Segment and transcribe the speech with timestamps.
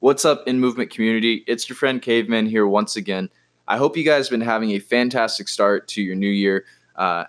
[0.00, 1.42] What's up in movement community?
[1.46, 3.30] It's your friend Caveman here once again.
[3.66, 7.24] I hope you guys have been having a fantastic start to your new year uh,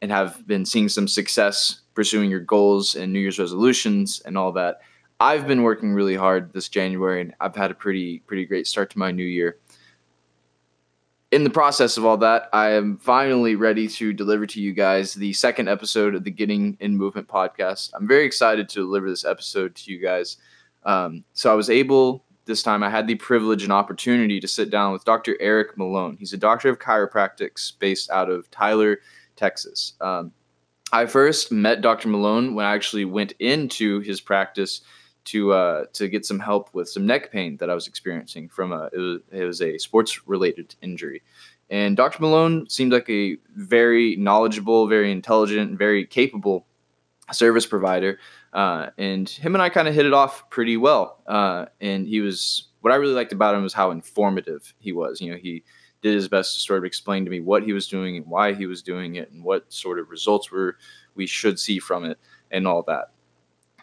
[0.00, 4.52] and have been seeing some success pursuing your goals and New Year's resolutions and all
[4.52, 4.82] that.
[5.18, 8.90] I've been working really hard this January and I've had a pretty pretty great start
[8.90, 9.58] to my new year.
[11.32, 15.12] In the process of all that, I am finally ready to deliver to you guys
[15.12, 17.90] the second episode of the Getting in Movement podcast.
[17.94, 20.36] I'm very excited to deliver this episode to you guys.
[20.84, 24.70] Um, so I was able this time, I had the privilege and opportunity to sit
[24.70, 25.36] down with Dr.
[25.40, 26.16] Eric Malone.
[26.18, 29.00] He's a doctor of chiropractics based out of Tyler,
[29.36, 29.94] Texas.
[30.00, 30.32] Um,
[30.92, 32.08] I first met Dr.
[32.08, 34.82] Malone when I actually went into his practice
[35.24, 38.72] to uh, to get some help with some neck pain that I was experiencing from
[38.72, 41.22] a it was, it was a sports related injury.
[41.70, 42.20] And Dr.
[42.20, 46.66] Malone seemed like a very knowledgeable, very intelligent, very capable
[47.30, 48.18] service provider.
[48.52, 51.22] Uh, and him and I kind of hit it off pretty well.
[51.26, 55.20] Uh, and he was what I really liked about him was how informative he was.
[55.20, 55.64] You know, he
[56.02, 58.52] did his best to sort of explain to me what he was doing and why
[58.52, 60.76] he was doing it and what sort of results were
[61.14, 62.18] we should see from it
[62.50, 63.12] and all that.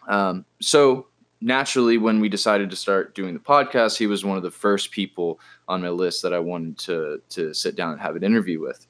[0.08, 1.08] Um, so
[1.40, 4.90] naturally, when we decided to start doing the podcast, he was one of the first
[4.90, 8.60] people on my list that I wanted to to sit down and have an interview
[8.60, 8.86] with.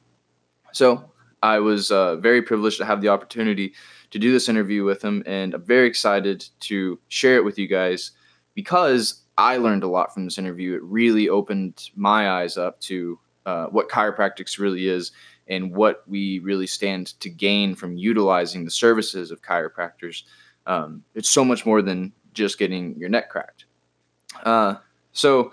[0.73, 1.11] So
[1.43, 3.75] I was uh, very privileged to have the opportunity
[4.11, 7.69] to do this interview with him, and I'm very excited to share it with you
[7.69, 8.13] guys
[8.55, 10.75] because I learned a lot from this interview.
[10.75, 15.13] It really opened my eyes up to uh, what chiropractics really is
[15.49, 20.25] and what we really stand to gain from utilizing the services of chiropractors.
[20.67, 23.65] Um, it's so much more than just getting your neck cracked.
[24.45, 24.77] Uh,
[25.13, 25.53] so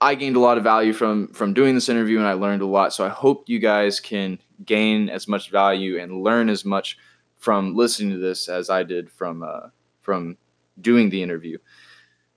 [0.00, 2.66] I gained a lot of value from from doing this interview, and I learned a
[2.66, 2.92] lot.
[2.92, 6.98] So I hope you guys can gain as much value and learn as much
[7.42, 10.36] from listening to this as I did from uh, from
[10.80, 11.58] doing the interview.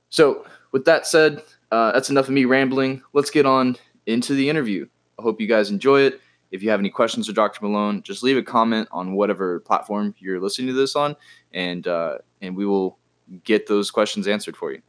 [0.10, 3.04] So with that said, uh, that's enough of me rambling.
[3.14, 4.88] Let's get on into the interview.
[5.20, 6.22] I hope you guys enjoy it.
[6.50, 7.60] If you have any questions for Dr.
[7.64, 11.16] Malone, just leave a comment on whatever platform you're listening to this on,
[11.54, 12.98] and uh, and we will
[13.44, 14.82] get those questions answered for you.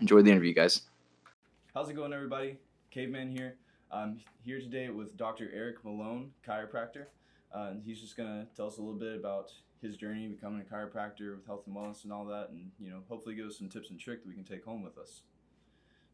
[0.00, 0.82] Enjoy the interview, guys.
[1.74, 2.58] How's it going, everybody?
[2.92, 3.56] Caveman here.
[3.90, 5.50] I'm here today with Dr.
[5.52, 7.06] Eric Malone, chiropractor.
[7.54, 10.74] Uh, and he's just gonna tell us a little bit about his journey becoming a
[10.74, 13.68] chiropractor with health and wellness and all that, and you know, hopefully give us some
[13.68, 15.22] tips and tricks that we can take home with us.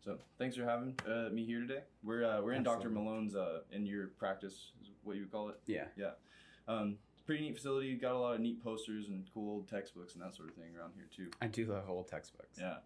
[0.00, 1.82] So thanks for having uh, me here today.
[2.02, 2.88] We're uh, we're in Dr.
[2.88, 5.60] Malone's uh, in your practice, is what you would call it.
[5.66, 5.84] Yeah.
[5.96, 6.12] Yeah.
[6.66, 7.94] Um, pretty neat facility.
[7.94, 10.74] Got a lot of neat posters and cool old textbooks and that sort of thing
[10.78, 11.30] around here too.
[11.42, 12.58] I do love old textbooks.
[12.58, 12.76] Yeah.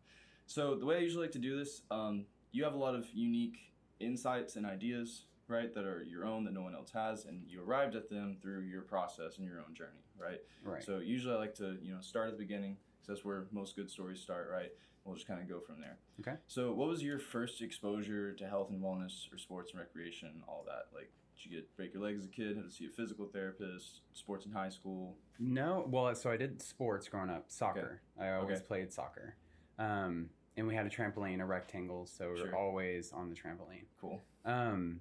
[0.46, 3.06] So the way I usually like to do this, um, you have a lot of
[3.14, 3.58] unique
[4.00, 7.62] insights and ideas, right, that are your own that no one else has, and you
[7.62, 10.40] arrived at them through your process and your own journey, right?
[10.64, 10.82] Right.
[10.82, 13.76] So usually I like to, you know, start at the beginning because that's where most
[13.76, 14.70] good stories start, right?
[15.04, 15.98] We'll just kind of go from there.
[16.20, 16.36] Okay.
[16.46, 20.64] So what was your first exposure to health and wellness or sports and recreation, all
[20.66, 20.86] that?
[20.94, 22.56] Like, did you get break your leg as a kid?
[22.56, 24.00] Had to see a physical therapist?
[24.12, 25.16] Sports in high school?
[25.40, 28.00] No, well, so I did sports growing up, soccer.
[28.18, 28.66] I always Okay.
[28.66, 29.34] played soccer.
[29.78, 32.46] Um, and we had a trampoline, a rectangle, so we Sure.
[32.48, 33.86] were always on the trampoline.
[34.00, 34.20] Cool.
[34.44, 35.00] Um,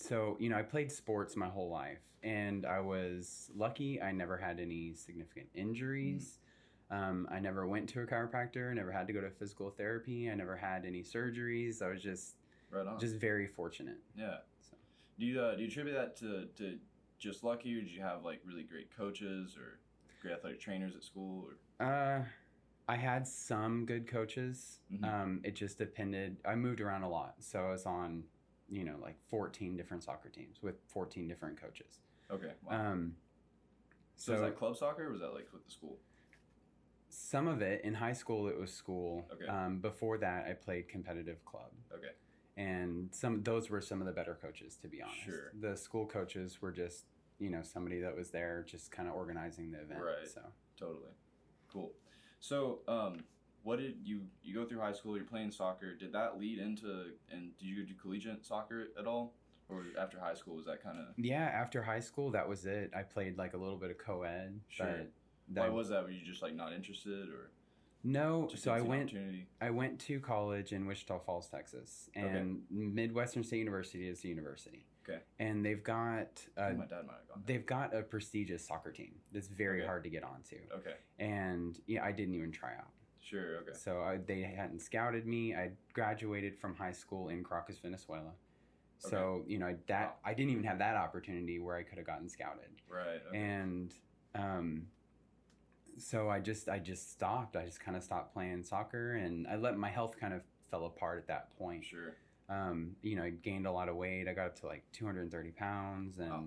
[0.00, 4.00] so you know, I played sports my whole life, and I was lucky.
[4.00, 6.38] I never had any significant injuries.
[6.90, 8.74] Um, I never went to a chiropractor.
[8.74, 10.30] Never had to go to physical therapy.
[10.30, 11.82] I never had any surgeries.
[11.82, 12.36] I was just
[12.70, 12.98] Right on.
[13.00, 13.98] just very fortunate.
[14.16, 14.38] Yeah.
[14.60, 14.76] So.
[15.18, 16.78] Do you uh, do you attribute that to, to
[17.18, 19.78] just lucky, or did you have like really great coaches or
[20.22, 21.46] great athletic trainers at school?
[21.80, 22.24] Or Uh,
[22.88, 24.80] I had some good coaches.
[24.92, 25.04] Mhm.
[25.04, 26.38] Um, it just depended.
[26.44, 28.24] I moved around a lot, so I was on,
[28.70, 31.98] you know, like fourteen different soccer teams with fourteen different coaches.
[32.30, 32.92] okay, wow.
[32.92, 33.14] Um,
[34.16, 35.98] so, so was that club soccer, or was that like with the school?
[37.12, 39.26] some of it in high school it was school.
[39.32, 39.46] Okay.
[39.46, 42.12] Um, before that, I played competitive club, Okay,
[42.56, 45.24] and some those were some of the better coaches, to be honest.
[45.24, 45.52] Sure.
[45.60, 47.04] The school coaches were just
[47.38, 50.00] you know somebody that was there just kind of organizing the event.
[50.02, 50.28] Right.
[50.32, 50.40] So
[50.78, 51.10] totally,
[51.72, 51.92] cool.
[52.38, 53.24] So, um,
[53.62, 55.16] what did you you go through high school?
[55.16, 55.94] You're playing soccer.
[55.94, 59.34] Did that lead into and did you do collegiate soccer at all,
[59.68, 61.06] or after high school was that kind of?
[61.16, 62.90] yeah, after high school, that was it.
[62.96, 64.60] I played like a little bit of co-ed.
[64.68, 64.86] Sure.
[65.48, 66.02] But Why was that?
[66.04, 67.50] Were you just like not interested, or
[68.04, 69.12] No, just so I went.
[69.60, 72.26] I went to college in Wichita Falls, Texas, Okay.
[72.26, 74.86] and Midwestern State University is the university.
[75.08, 75.20] Okay.
[75.40, 77.42] And they've got uh, my dad might have gone.
[77.44, 77.56] there.
[77.56, 79.86] they've got a prestigious soccer team that's very Okay.
[79.86, 82.90] hard to get onto, Okay, and yeah, I didn't even try out.
[83.20, 83.58] Sure.
[83.58, 83.72] Okay.
[83.74, 85.54] So I, they hadn't scouted me.
[85.54, 88.32] I graduated from high school in Caracas, Venezuela.
[88.98, 90.14] So you know that Wow.
[90.26, 92.68] I didn't even have that opportunity where I could have gotten scouted.
[92.88, 93.20] Right.
[93.28, 93.38] Okay.
[93.38, 93.94] and
[94.34, 94.86] um,
[95.98, 97.56] so I just I just stopped.
[97.56, 100.84] I just kind of stopped playing soccer, and I let my health kind of fell
[100.86, 101.84] apart at that point.
[101.84, 102.14] Sure.
[102.48, 104.26] Um, you know, I gained a lot of weight.
[104.28, 106.44] I got up to like 230 pounds, and Wow.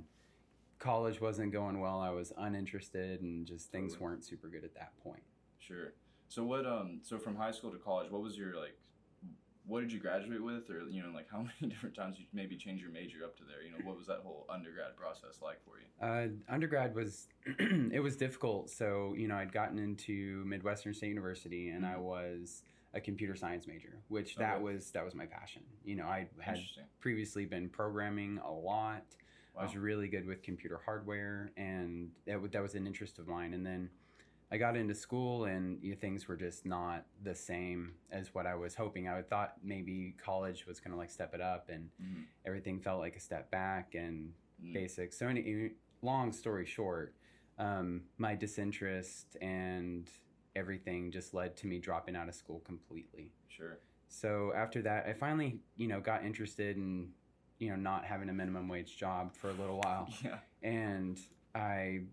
[0.80, 2.02] college wasn't going well.
[2.02, 4.10] I was uninterested, and just things Totally.
[4.12, 5.24] weren't super good at that point.
[5.60, 5.94] Sure.
[6.34, 6.66] So what?
[6.66, 7.00] Um.
[7.04, 8.76] So from high school to college, what was your like?
[9.68, 12.58] What did you graduate with, or you know, like how many different times you maybe
[12.58, 13.62] change your major up to there?
[13.62, 15.86] You know, what was that whole undergrad process like for you?
[16.02, 17.28] Uh, undergrad was
[17.60, 18.72] it was difficult.
[18.72, 22.02] So you know, I'd gotten into Midwestern State University, and I Mhm.
[22.02, 22.64] was
[22.96, 24.64] a computer science major, which that Okay.
[24.64, 25.62] was that was my passion.
[25.86, 26.60] You know, I had
[27.00, 29.06] previously been programming a lot.
[29.54, 29.62] wow.
[29.62, 33.54] I was really good with computer hardware, and that, that was an interest of mine.
[33.54, 33.92] And then
[34.54, 38.46] I got into school, and you know, things were just not the same as what
[38.46, 39.08] I was hoping.
[39.08, 42.26] I would thought maybe college was going to like step it up, and Mhm.
[42.46, 44.74] everything felt like a step back and Mm.
[44.74, 45.12] basic.
[45.12, 45.72] So, any,
[46.04, 47.16] long story short,
[47.58, 50.08] um, my disinterest and
[50.56, 53.32] everything just led to me dropping out of school completely.
[53.48, 53.80] Sure.
[54.08, 57.12] So after that, I finally, you know, got interested in,
[57.58, 60.08] you know, not having a minimum wage job for a little while.
[60.24, 60.40] Yeah.
[60.62, 61.20] And
[61.56, 62.04] I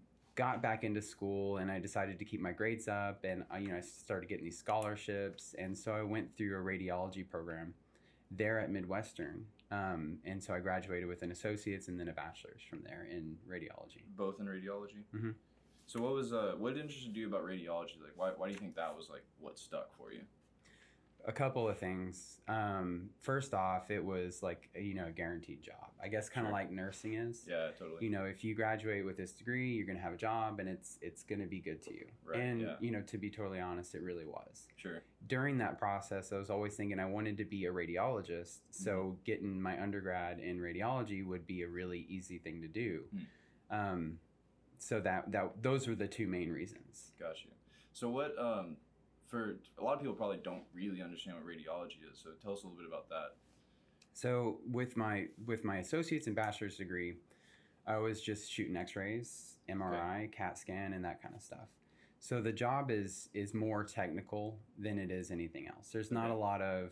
[0.41, 3.69] got back into school and I decided to keep my grades up and I, you
[3.69, 5.55] know, I started getting these scholarships.
[5.59, 7.75] And so I went through a radiology program
[8.31, 9.45] there at Midwestern.
[9.71, 13.37] Um, and so I graduated with an associate's and then a bachelor's from there in
[13.47, 14.01] radiology.
[14.17, 15.03] Both in radiology.
[15.15, 15.35] Mhm.
[15.87, 18.01] So what was uh what interested you about radiology?
[18.03, 20.23] Like why why do you think that was like what stuck for you?
[21.27, 22.39] A couple of things.
[22.49, 25.75] Um, first off, it was like, you know, a guaranteed job.
[26.03, 26.59] I guess kind of Sure.
[26.59, 27.45] like nursing is.
[27.47, 27.99] Yeah, totally.
[28.05, 30.67] you know if you graduate with this degree you're going to have a job and
[30.69, 32.77] it's it's going to be good to you Right, and yeah.
[32.81, 35.03] you know to be totally honest it really was Sure.
[35.27, 39.15] during that process i was always thinking i wanted to be a radiologist so Mm-hmm.
[39.27, 43.03] getting my undergrad in radiology would be a really easy thing to do
[43.71, 43.77] Hmm.
[43.79, 44.19] um,
[44.79, 47.49] so that that those were the two main reasons Gotcha.
[47.93, 48.79] So what um
[49.31, 52.19] for a lot of people probably don't really understand what radiology is.
[52.23, 53.37] So tell us a little bit about that.
[54.13, 57.15] So with my with my associate's and bachelor's degree,
[57.87, 61.69] I was just shooting X-rays, MRI, CAT scan, and that kind of stuff.
[62.19, 65.91] So the job is is more technical than it is anything else.
[65.93, 66.35] There's not Okay.
[66.35, 66.91] a lot of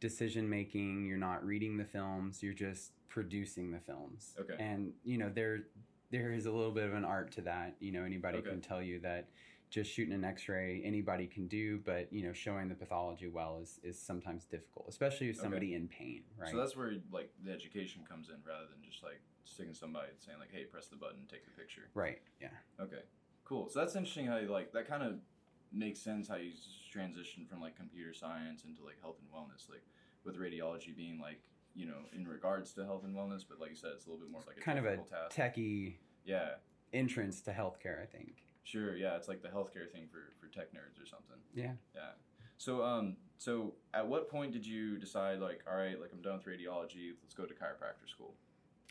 [0.00, 1.04] decision making.
[1.04, 2.42] You're not reading the films.
[2.42, 4.34] You're just producing the films.
[4.40, 4.54] Okay.
[4.58, 5.64] And you know there
[6.10, 7.76] there is a little bit of an art to that.
[7.80, 8.48] You know anybody Okay.
[8.50, 9.28] can tell you that
[9.70, 13.78] just shooting an X-ray anybody can do, but you know showing the pathology well is
[13.82, 15.42] is sometimes difficult, especially if Okay.
[15.42, 16.22] somebody in pain.
[16.36, 16.50] Right.
[16.50, 20.20] So that's where like the education comes in rather than just like sticking somebody and
[20.20, 21.88] saying like, hey, press the button, take the picture.
[21.94, 22.20] Right.
[22.40, 22.48] Yeah.
[22.80, 23.02] Okay.
[23.44, 23.68] Cool.
[23.68, 25.14] So that's interesting how you like that kind of
[25.72, 26.50] makes sense how you
[26.90, 29.82] transition from like computer science into like health and wellness, like
[30.24, 31.40] with radiology being like
[31.76, 34.24] you know in regards to health and wellness, but like you said, it's a little
[34.24, 35.36] bit more like a kind of a task.
[35.36, 35.94] techie
[36.24, 36.54] yeah.
[36.92, 38.02] entrance to healthcare.
[38.02, 38.42] I think.
[38.64, 38.96] Sure.
[38.96, 39.16] Yeah.
[39.16, 41.36] It's like the healthcare thing for for tech nerds or something.
[41.54, 41.72] Yeah.
[41.94, 42.10] Yeah.
[42.58, 46.34] So um so at what point did you decide like all right like I'm done
[46.36, 48.34] with radiology let's go to chiropractor school.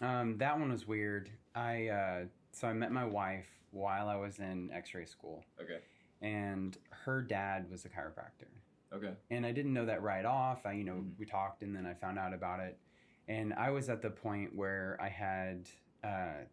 [0.01, 1.30] Um, that one was weird.
[1.56, 2.19] I uh,
[2.54, 5.80] so I met my wife while I was in X-ray school, Okay.
[6.22, 8.48] and her dad was a chiropractor.
[8.94, 9.13] Okay.
[9.30, 10.65] and I didn't know that right off.
[10.65, 11.19] I, you know, Mhm.
[11.19, 12.80] we talked, and then I found out about it,
[13.27, 15.69] and I was at the point where I had
[16.04, 16.45] uh,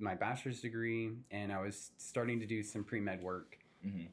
[0.00, 3.56] my bachelor's degree, and I was starting to do some pre med work,
[3.86, 4.06] Mm-hmm.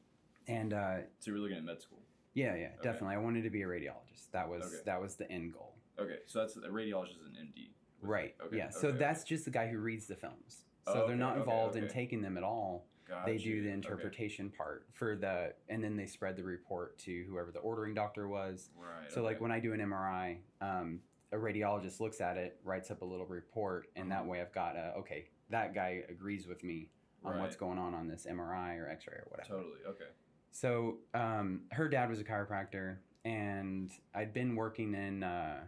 [0.46, 1.98] and uh, So you were looking at med school.
[2.34, 4.30] yeah, yeah, definitely, I wanted to be a radiologist.
[4.32, 4.76] That was Okay.
[4.86, 5.74] that was the end goal.
[5.98, 6.18] Okay.
[6.26, 7.70] So that's a radiologist is an MD.
[8.00, 8.34] Right.
[8.46, 8.56] Okay.
[8.56, 8.70] Yeah.
[8.70, 10.64] So okay, that's just the guy who reads the films.
[10.86, 12.86] So Oh, they're okay, not okay, involved in taking them at all.
[13.10, 13.20] okay.
[13.26, 13.62] they Got do you.
[13.62, 13.74] the Okay.
[13.74, 18.28] interpretation part for the, and then they spread the report to whoever the ordering doctor
[18.28, 18.70] was.
[18.76, 19.10] Right.
[19.12, 21.00] So like when I do an MRI, um,
[21.32, 24.30] a radiologist looks at it, writes up a little report, and that Uh-huh.
[24.30, 26.88] way I've got a okay, that guy agrees with me
[27.24, 29.48] on what's going on on this MRI or X-ray or whatever.
[29.48, 29.80] Totally.
[29.88, 30.04] Okay.
[30.50, 35.60] So um, her dad was a chiropractor, and I'd been working in uh,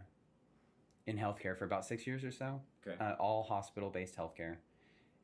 [1.07, 2.95] in healthcare for about six years or so, Okay.
[3.03, 4.57] uh, all hospital-based healthcare.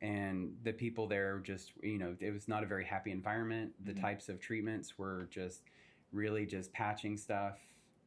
[0.00, 3.72] And the people there just, you know, it was not a very happy environment.
[3.84, 4.00] The Mhm.
[4.00, 5.62] types of treatments were just
[6.12, 7.58] really just patching stuff,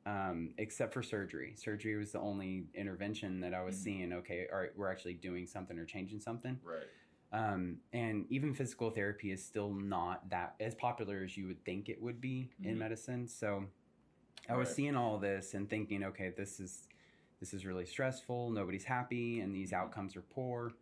[0.05, 1.53] um, except for surgery.
[1.55, 3.79] Surgery was the only intervention that I was Mhm.
[3.79, 4.13] seeing.
[4.13, 6.59] Okay, all right, we're actually doing something or changing something.
[6.63, 6.87] Right.
[7.33, 11.87] Um, and even physical therapy is still not that as popular as you would think
[11.87, 12.79] it would be in Mhm.
[12.79, 13.27] medicine.
[13.27, 13.69] So
[14.49, 14.75] I was Right.
[14.75, 16.89] seeing all this and thinking, okay, this is
[17.39, 18.51] this is really stressful.
[18.51, 19.77] Nobody's happy, and these Mhm.
[19.77, 20.73] outcomes are poor.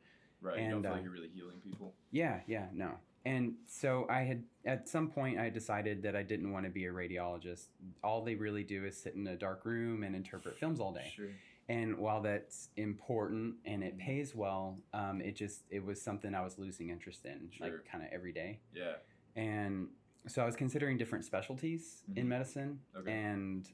[0.42, 0.58] Right.
[0.58, 1.96] you And, don't feel uh, like you're really healing people.
[2.12, 3.00] Yeah, yeah, no.
[3.26, 6.86] And so I had at some point I decided that I didn't want to be
[6.86, 7.66] a radiologist.
[8.04, 11.12] All they really do is sit in a dark room and interpret films all day.
[11.16, 11.30] Sure.
[11.68, 14.00] And while that's important and it Mhm.
[14.00, 17.68] pays well, um, it just it was something I was losing interest in, Sure.
[17.68, 18.62] like kind of every day.
[18.74, 18.96] Yeah.
[19.36, 19.90] And
[20.28, 22.18] so I was considering different specialties Mhm.
[22.18, 22.80] in medicine.
[22.96, 23.12] Okay.
[23.12, 23.70] And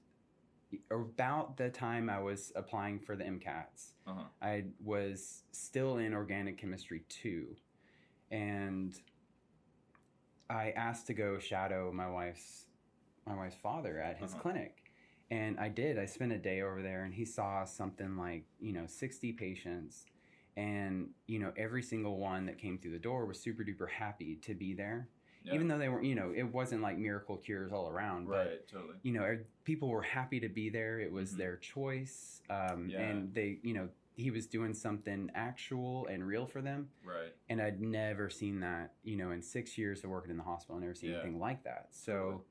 [0.92, 4.28] about the time I was applying for the MCATs, Uh huh.
[4.42, 7.56] I was still in organic chemistry two,
[8.32, 9.00] and
[10.50, 12.66] I asked to go shadow my wife's
[13.26, 14.42] my wife's father at his Uh-huh.
[14.44, 14.84] clinic,
[15.32, 15.98] and I did.
[15.98, 20.06] I spent a day over there, and he saw something like you know sixty patients,
[20.56, 24.36] and you know every single one that came through the door was super duper happy
[24.44, 25.10] to be there,
[25.44, 25.56] Yeah.
[25.56, 26.06] even though they weren't.
[26.06, 28.68] you know it wasn't like miracle cures all around, but right.
[28.68, 28.96] Totally.
[29.02, 31.00] you know, people were happy to be there.
[31.00, 31.38] It was Mhm.
[31.38, 33.02] their choice, um, Yeah.
[33.02, 36.88] and they, you know, he was doing something actual and real for them.
[37.04, 37.34] Right.
[37.50, 40.78] And I'd never seen that, you know, in six years of working in the hospital,
[40.78, 41.18] I never seen Yeah.
[41.18, 41.90] anything like that.
[41.92, 42.44] So,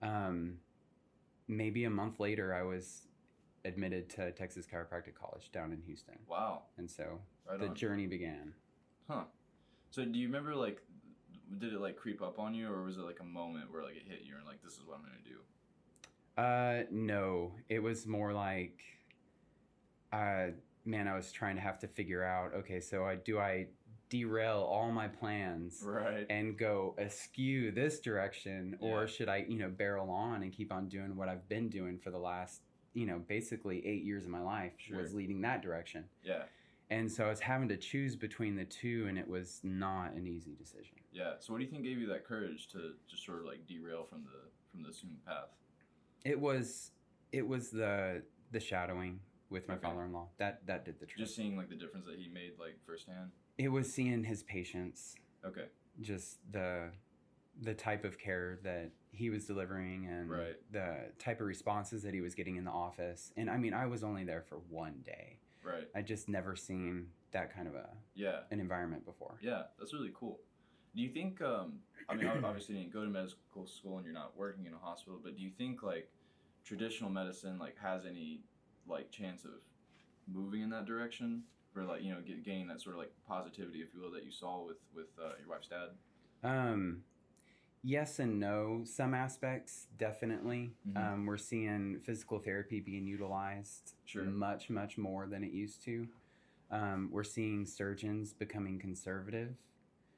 [0.00, 0.58] um,
[1.48, 3.08] maybe a month later, I was
[3.64, 6.62] admitted to Texas Chiropractic College down in Houston, Wow.
[6.78, 7.74] and so Right the on.
[7.74, 8.54] journey began.
[9.08, 9.24] Huh.
[9.90, 10.80] So do you remember like,
[11.58, 13.96] did it like creep up on you, or was it like a moment where like
[13.96, 16.40] it hit you and like this is what I'm gonna do?
[16.40, 18.82] Uh, no, it was more like,
[20.12, 20.48] uh,
[20.84, 23.66] man, I was trying to have to figure out, okay, so I do I
[24.08, 26.26] derail all my plans Right.
[26.28, 30.88] and go askew this direction, or should I, you know, barrel on and keep on
[30.88, 32.60] doing what I've been doing for the last,
[32.92, 34.98] you know, basically eight years of my life Sure.
[34.98, 36.04] was leading that direction.
[36.22, 36.44] yeah.
[36.90, 40.26] And so I was having to choose between the two, and it was not an
[40.26, 40.96] easy decision.
[41.10, 41.36] Yeah.
[41.38, 44.04] So what do you think gave you that courage to just sort of like derail
[44.04, 45.48] from the from the assumed path?
[46.26, 46.90] It was,
[47.30, 49.20] it was the the shadowing
[49.52, 49.86] with my Okay.
[49.86, 51.18] father-in-law that that did the trick.
[51.18, 53.30] Just seeing like the difference that he made like firsthand.
[53.58, 55.66] it was seeing his patients Okay.
[56.00, 56.90] just the
[57.60, 60.56] the type of care that he was delivering and Right.
[60.72, 63.84] the type of responses that he was getting in the office and i mean i
[63.86, 65.86] was only there for one day Right.
[65.94, 68.44] i just never seen that kind of a Yeah.
[68.50, 69.64] an environment before Yeah.
[69.78, 70.40] That's really cool.
[70.94, 71.40] Do you think?
[71.40, 74.74] Um, I mean, obviously, you didn't go to medical school and you're not working in
[74.74, 76.10] a hospital, but do you think like
[76.64, 78.42] traditional medicine like has any
[78.86, 79.52] like chance of
[80.32, 81.42] moving in that direction,
[81.76, 84.24] or like you know get, gaining that sort of like positivity, if you will, that
[84.24, 85.88] you saw with with uh, your wife's dad?
[86.44, 87.04] um
[87.84, 90.96] yes and no some aspects definitely Mhm.
[91.14, 94.24] um, we're seeing physical therapy being utilized Sure.
[94.24, 96.08] much much more than it used to
[96.72, 99.54] um, we're seeing surgeons becoming conservative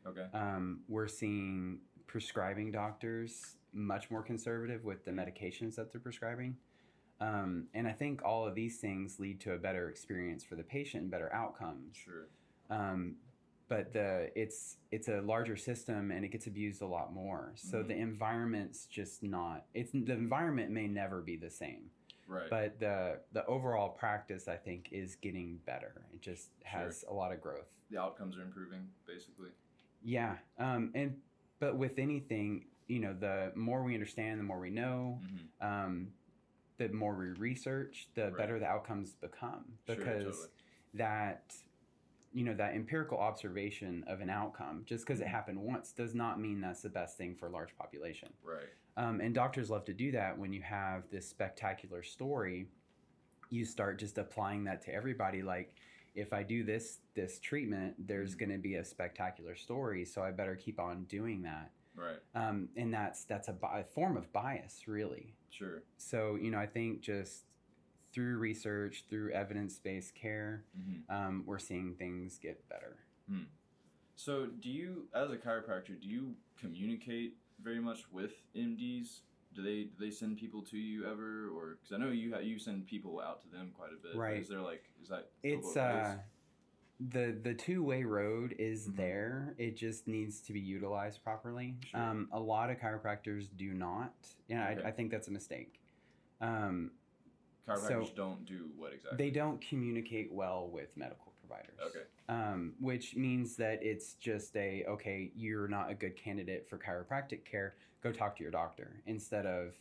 [0.06, 0.26] Okay.
[0.33, 6.56] um, we're seeing prescribing doctors much more conservative with the medications that they're prescribing.
[7.21, 10.62] Um, and I think all of these things lead to a better experience for the
[10.64, 11.97] patient and better outcomes.
[11.97, 12.26] Sure.
[12.71, 13.16] Um,
[13.68, 17.52] but the it's it's a larger system and it gets abused a lot more.
[17.56, 17.88] So Mhm.
[17.88, 19.66] the environment's just not.
[19.75, 21.90] It's the environment may never be the same,
[22.26, 22.50] Right.
[22.50, 26.04] but the the overall practice I think is getting better.
[26.12, 27.71] It just has a lot of growth.
[27.90, 29.50] the outcomes are improving, basically.
[30.02, 31.21] Yeah, um, and
[31.61, 36.12] but with anything, you know, the more we understand, the more we know, hmm um,
[36.76, 38.37] the more we research, the Right.
[38.37, 39.78] better the outcomes become.
[39.87, 40.49] Sure, Because totally.
[40.95, 41.54] that,
[42.33, 45.31] you know, that empirical observation of an outcome, just because it Mhm.
[45.31, 48.33] happened once, does not mean that's the best thing for a large population.
[48.43, 48.69] Right.
[48.97, 52.69] Um, and doctors love to do that when you have this spectacular story.
[53.50, 55.43] You start just applying that to everybody.
[55.43, 55.75] Like,
[56.14, 58.38] if I do this this treatment, there's Mhm.
[58.38, 61.73] going to be a spectacular story, so I better keep on doing that.
[61.96, 62.18] Right.
[62.34, 65.34] Um, and that's that's a, bi- a form of bias, really.
[65.50, 65.82] Sure.
[65.96, 67.44] So you know, I think just
[68.12, 72.96] through research, through evidence based care, hmm um, we're seeing things get better.
[74.16, 79.20] So, do you, as a chiropractor, do you communicate very much with MDs?
[79.54, 82.40] Do they do they send people to you ever, or because I know you ha-
[82.40, 84.16] you send people out to them quite a bit.
[84.16, 84.40] Right.
[84.40, 85.30] Is there like is that?
[85.42, 86.16] It's uh?
[87.11, 88.96] The the two way road is Mhm.
[88.96, 89.54] there.
[89.58, 91.76] It just needs to be utilized properly.
[91.87, 92.00] Sure.
[92.00, 94.14] Um, a lot of chiropractors do not,
[94.49, 94.84] and Okay.
[94.84, 95.80] I, I think that's a mistake.
[96.40, 96.92] Um,
[97.66, 99.16] chiropractors so- don't do what exactly?
[99.18, 101.78] they don't communicate well with medical providers.
[101.80, 102.04] Okay.
[102.30, 107.44] um, which means that it's just a okay you're not a good candidate for chiropractic
[107.44, 109.75] care go talk to your doctor instead of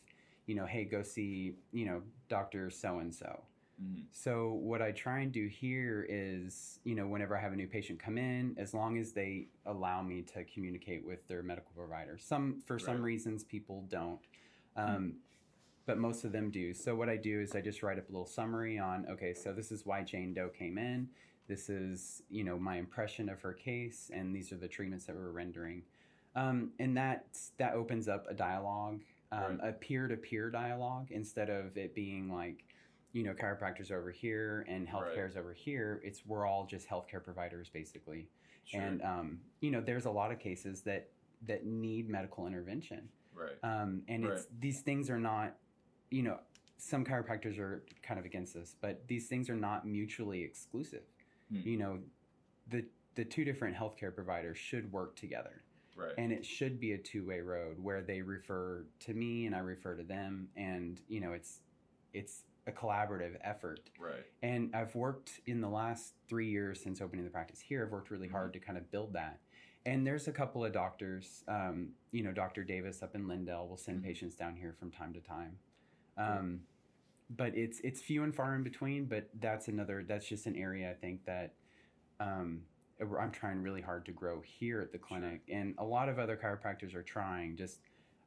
[0.46, 3.42] you know hey go see you know doctor so and so
[3.80, 7.56] hmm so what i try and do here is you know whenever i have a
[7.56, 11.72] new patient come in as long as they allow me to communicate with their medical
[11.76, 12.18] provider.
[12.18, 14.20] Some for some reasons people don't
[14.76, 15.16] um,
[15.86, 16.74] but most of them do.
[16.74, 19.52] So what i do is i just write up a little summary on okay so
[19.52, 21.10] this is why jane doe came in.
[21.48, 25.16] This is you know my impression of her case and these are the treatments that
[25.16, 25.82] we're rendering.
[26.36, 27.26] Um, and that
[27.58, 29.02] that opens up a dialogue
[29.32, 29.70] um, Right.
[29.70, 32.64] a peer-to-peer dialogue instead of it being like
[33.14, 37.24] you know chiropractors over here and healthcare is over here it's we're all just healthcare
[37.24, 38.28] providers basically
[38.66, 38.80] Sure.
[38.82, 41.10] and um, you know there's a lot of cases that
[41.46, 43.10] that need medical intervention.
[43.36, 43.58] Right.
[43.64, 45.58] Um, and it's these things are not,
[46.12, 46.40] you know,
[46.78, 51.04] some chiropractors are kind of against this, but these things are not mutually exclusive.
[51.52, 51.60] Hmm.
[51.68, 52.00] You know,
[52.70, 55.64] the the two different healthcare providers should work together,
[55.98, 56.14] Right.
[56.18, 59.60] and it should be a two way road where they refer to me and I
[59.60, 61.60] refer to them, and you know, it's
[62.14, 63.90] it's a collaborative effort.
[64.00, 64.24] right.
[64.42, 67.86] And I've worked in the last three years since opening the practice here.
[67.86, 68.32] I've worked really Mhm.
[68.32, 69.40] hard to kind of build that.
[69.86, 72.64] And there's a couple of doctors, um, you know, Dr.
[72.64, 74.04] Davis up in Lindale will send Mhm.
[74.06, 75.60] patients down here from time to time.
[76.16, 76.66] Um,
[77.30, 79.06] but it's it's few and far in between.
[79.08, 80.04] But that's another.
[80.04, 81.56] That's just an area I think that
[82.20, 82.66] um,
[83.00, 85.08] I'm trying really hard to grow here at the Sure.
[85.08, 87.58] clinic, and a lot of other chiropractors are trying.
[87.58, 87.82] Just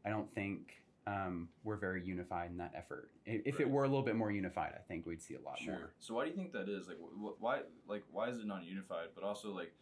[0.04, 3.10] I don't think um, we're very unified in that effort.
[3.24, 5.74] If it were a little bit more unified, I think we'd see a lot Sure.
[5.74, 5.90] more.
[6.00, 6.88] So why do you think that is?
[6.88, 9.08] Like, wh- why, like, why is it not unified?
[9.14, 9.72] But also, like,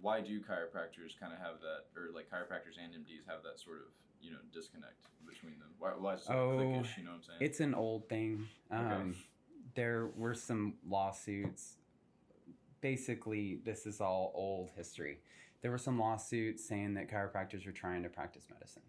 [0.00, 3.78] why do chiropractors kind of have that, or like chiropractors and MDs have that sort
[3.78, 3.84] of,
[4.20, 5.68] you know, disconnect between them?
[5.78, 6.98] Why, why is it so Oh, cliquish?
[6.98, 7.38] You know what I'm saying?
[7.40, 8.48] It's an old thing.
[8.70, 9.14] Um,
[9.74, 11.76] There were some lawsuits.
[12.80, 15.20] Basically, this is all old history.
[15.60, 18.82] There were some lawsuits saying that chiropractors were trying to practice medicine.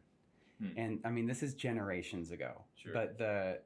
[0.62, 0.77] Hmm.
[0.77, 2.62] And I mean, this is generations ago.
[2.75, 2.93] Sure.
[2.93, 3.60] But the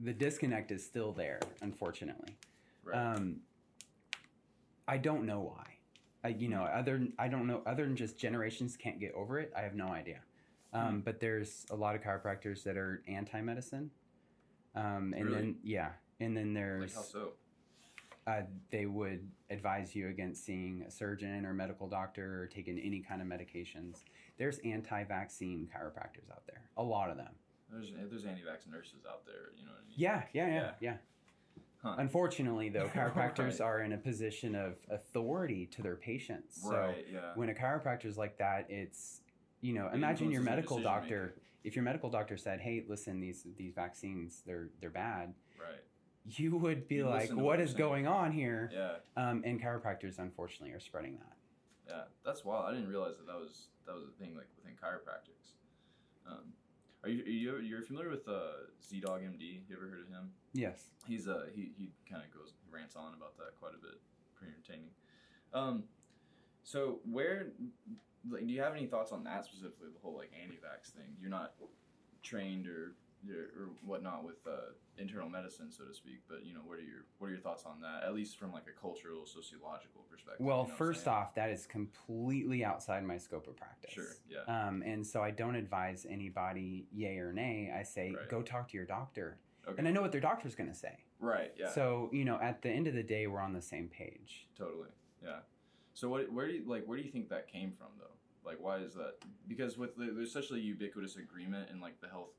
[0.00, 2.36] the disconnect is still there, unfortunately.
[2.82, 2.96] right.
[3.16, 3.36] Um,
[4.86, 5.64] I don't know why.
[6.24, 7.62] I, you know, other I don't know.
[7.66, 9.52] Other than just generations can't get over it.
[9.56, 10.20] I have no idea.
[10.72, 10.98] Um, Hmm.
[11.00, 13.90] But there's a lot of chiropractors that are anti-medicine,
[14.74, 15.36] um, and Really?
[15.36, 17.32] then yeah, and then like, there's how so?
[18.26, 23.00] uh, they would advise you against seeing a surgeon or medical doctor or taking any
[23.00, 23.98] kind of medications.
[24.36, 26.62] There's anti-vaccine chiropractors out there.
[26.76, 27.32] A lot of them.
[27.70, 29.52] There's there's anti-vax nurses out there.
[29.56, 29.94] You know what I mean?
[29.96, 30.70] Yeah, yeah, yeah, Yeah.
[30.80, 30.96] yeah.
[31.82, 31.96] Huh.
[31.98, 33.60] Unfortunately, though, chiropractors Right.
[33.60, 36.62] are in a position of authority to their patients.
[36.62, 37.06] So right.
[37.12, 37.32] Yeah.
[37.34, 39.20] when a chiropractor is like that, it's
[39.60, 41.26] you know, imagine your medical doctor.
[41.26, 41.40] making.
[41.64, 45.80] If your medical doctor said, "Hey, listen, these these vaccines, they're they're bad," right.
[46.26, 47.78] you would be You'd like, "What what is saying.
[47.78, 48.96] going on here?" Yeah.
[49.16, 51.36] Um, and chiropractors, unfortunately, are spreading that.
[51.88, 52.02] Yeah.
[52.24, 52.66] That's wild.
[52.66, 55.54] I didn't realize that that was that was a thing like within chiropractics.
[56.26, 56.52] Um,
[57.02, 59.68] are you are you you're familiar with uh, ZDoggMD?
[59.68, 60.30] You ever heard of him?
[60.54, 60.86] Yes.
[61.06, 64.00] he's uh he, he kind of goes rants on about that quite a bit
[64.36, 64.90] pretty entertaining
[65.52, 65.82] um
[66.62, 67.48] so where
[68.30, 71.30] like do you have any thoughts on that specifically the whole like anti-vax thing you're
[71.30, 71.54] not
[72.22, 72.94] trained or
[73.32, 77.04] or whatnot with uh, internal medicine so to speak but you know what are your
[77.18, 80.62] what are your thoughts on that at least from like a cultural sociological perspective Well,
[80.64, 83.92] you know first off, that is completely outside my scope of practice.
[83.92, 87.72] sure yeah Um, and so I don't advise anybody yay or nay.
[87.76, 88.28] I say Right.
[88.28, 90.98] go talk to your doctor, okay and I know what their doctor's going to say.
[91.18, 93.88] right yeah So you know, at the end of the day, we're on the same
[93.88, 94.46] page.
[94.56, 94.88] Totally.
[95.22, 95.38] Yeah.
[95.94, 96.30] So what?
[96.32, 96.84] Where do you like?
[96.86, 98.16] Where do you think that came from, though?
[98.44, 99.14] Like, why is that?
[99.48, 102.32] Because with the, there's such a ubiquitous agreement in like the health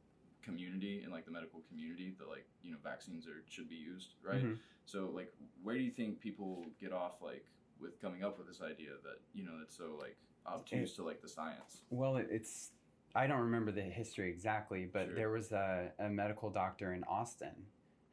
[0.45, 4.13] community and like the medical community that like you know vaccines are should be used,
[4.23, 4.43] right?
[4.43, 4.57] Mhm.
[4.85, 7.45] So like, where do you think people get off like
[7.79, 11.21] with coming up with this idea that you know it's so like obtuse to like
[11.21, 11.81] the science?
[11.89, 12.71] Well, it, it's
[13.15, 15.15] I don't remember the history exactly, but Sure.
[15.15, 17.55] there was a, a medical doctor in Austin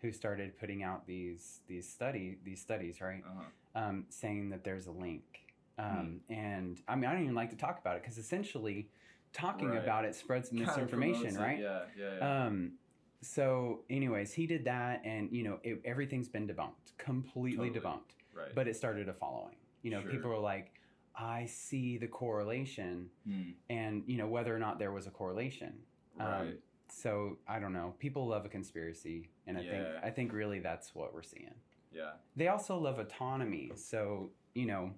[0.00, 3.22] who started putting out these these study these studies, right?
[3.24, 3.44] Uh huh.
[3.74, 5.24] Um, saying that there's a link.
[5.78, 5.84] Hmm.
[5.84, 8.88] Um, And I mean, I don't even like to talk about it because essentially,
[9.32, 9.82] talking Right.
[9.82, 11.58] about it spreads misinformation, right?
[11.58, 11.82] Yeah.
[11.98, 12.16] Yeah.
[12.18, 12.44] Yeah.
[12.46, 12.72] Um,
[13.20, 17.94] so, anyways, he did that, and you know, it, everything's been debunked, completely Totally.
[17.94, 18.16] debunked.
[18.34, 18.54] right.
[18.54, 19.56] But it started a following.
[19.82, 20.10] You know, Sure.
[20.10, 20.72] people were like,
[21.14, 23.50] "I see the correlation," Hmm.
[23.70, 25.82] and you know whether or not there was a correlation.
[26.16, 26.40] Right.
[26.40, 27.94] Um, so I don't know.
[27.98, 29.70] People love a conspiracy, and I Yeah.
[29.70, 31.54] think I think really that's what we're seeing.
[31.92, 32.12] yeah.
[32.36, 33.70] They also love autonomy.
[33.76, 34.94] So you know,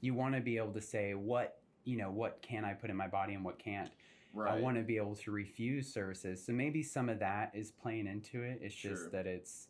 [0.00, 2.96] you want to be able to say what you know what can I put in
[2.96, 3.90] my body and what can't.
[4.34, 4.52] Right.
[4.52, 6.44] I want to be able to refuse services.
[6.44, 8.58] So maybe some of that is playing into it.
[8.60, 8.90] It's Sure.
[8.90, 9.68] just that it's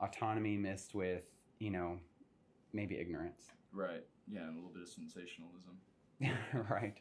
[0.00, 1.22] autonomy mixed with,
[1.60, 2.00] you know,
[2.72, 3.52] maybe ignorance.
[3.72, 4.04] Right.
[4.26, 5.78] Yeah, and a little bit of sensationalism.
[6.70, 6.98] right.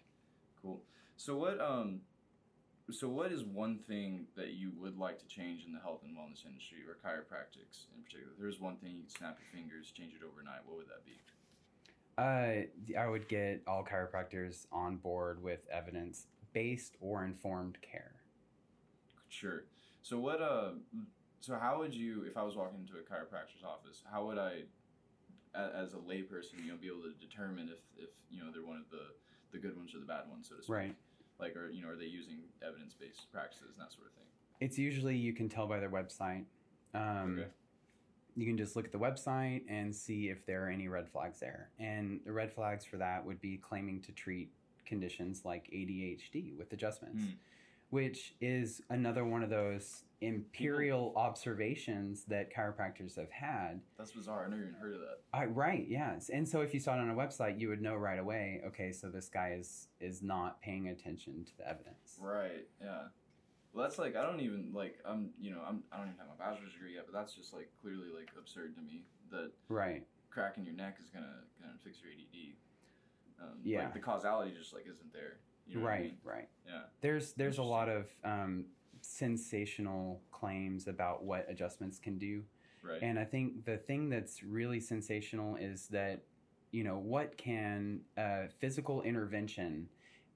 [0.61, 0.83] Cool.
[1.15, 2.01] So what um
[2.91, 6.15] so what is one thing that you would like to change in the health and
[6.15, 8.33] wellness industry or chiropractics in particular?
[8.33, 11.05] If there's one thing you could snap your fingers, change it overnight, what would that
[11.05, 11.17] be?
[12.17, 18.11] Uh, I would get all chiropractors on board with evidence based or informed care.
[19.29, 19.63] Sure.
[20.03, 20.71] So what uh
[21.39, 24.63] so how would you if I was walking into a chiropractor's office, how would I,
[25.55, 28.77] as a layperson, you know, be able to determine if, if you know they're one
[28.77, 29.05] of the,
[29.51, 30.75] the good ones or the bad ones, so to speak.
[30.75, 30.95] Right.
[31.39, 34.27] Like or you know, are they using evidence based practices and that sort of thing?
[34.59, 36.43] It's usually you can tell by their website.
[36.93, 37.47] Um, Okay.
[38.35, 41.39] You can just look at the website and see if there are any red flags
[41.39, 41.69] there.
[41.79, 44.51] And the red flags for that would be claiming to treat
[44.85, 47.35] conditions like ADHD with adjustments, Mm.
[47.89, 53.81] which is another one of those empirical observations that chiropractors have had.
[53.97, 54.45] That's bizarre.
[54.45, 55.19] I never even heard of that.
[55.33, 56.29] I, right, yes.
[56.29, 58.91] And so if you saw it on a website, you would know right away, okay,
[58.91, 62.17] so this guy is is not paying attention to the evidence.
[62.19, 62.67] Right.
[62.81, 63.07] Yeah.
[63.73, 66.27] Well, that's like I don't even like I'm you know I'm I don't even have
[66.27, 70.05] my bachelor's degree yet, but that's just like clearly like absurd to me that Right.
[70.29, 72.55] cracking your neck is gonna gonna fix your ADD.
[73.41, 73.85] Um, Yeah.
[73.85, 75.37] Like the causality just like isn't there.
[75.67, 76.17] You know what I right, mean?
[76.23, 76.49] right.
[76.67, 76.81] Yeah.
[77.01, 78.65] There's there's a lot of um,
[79.01, 82.43] sensational claims about what adjustments can do.
[82.83, 83.01] Right.
[83.01, 86.23] And I think the thing that's really sensational is that,
[86.71, 89.87] you know, what can uh, physical intervention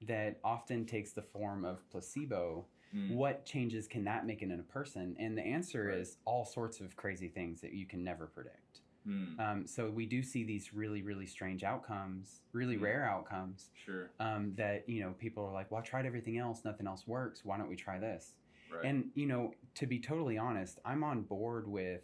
[0.02, 3.10] that often takes the form of placebo, Mm.
[3.10, 5.16] what changes can that make in a person?
[5.18, 5.98] And the answer Right.
[5.98, 8.80] is all sorts of crazy things that you can never predict.
[9.06, 9.38] Mm.
[9.38, 12.82] Um, so we do see these really, really strange outcomes, really Mm.
[12.82, 14.10] rare outcomes Sure.
[14.18, 17.44] um, that, you know, people are like, well, I tried everything else, nothing else works.
[17.44, 18.34] Why don't we try this?
[18.72, 18.84] Right.
[18.86, 22.02] And you know, to be totally honest, I'm on board with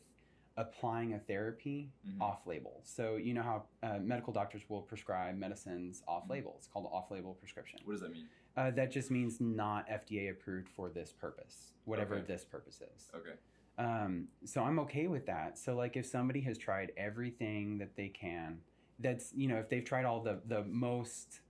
[0.56, 2.20] applying a therapy Mhm.
[2.20, 2.80] off label.
[2.84, 6.54] So you know how uh, medical doctors will prescribe medicines off label.
[6.58, 7.80] It's called off label prescription.
[7.84, 8.28] what does that mean?
[8.56, 12.26] Uh, that just means not FDA approved for this purpose, whatever Okay.
[12.26, 13.10] this purpose is.
[13.14, 13.32] Okay.
[13.78, 15.56] Um, so I'm okay with that.
[15.58, 18.60] So like if somebody has tried everything that they can,
[18.98, 21.40] that's you know if they've tried all the the most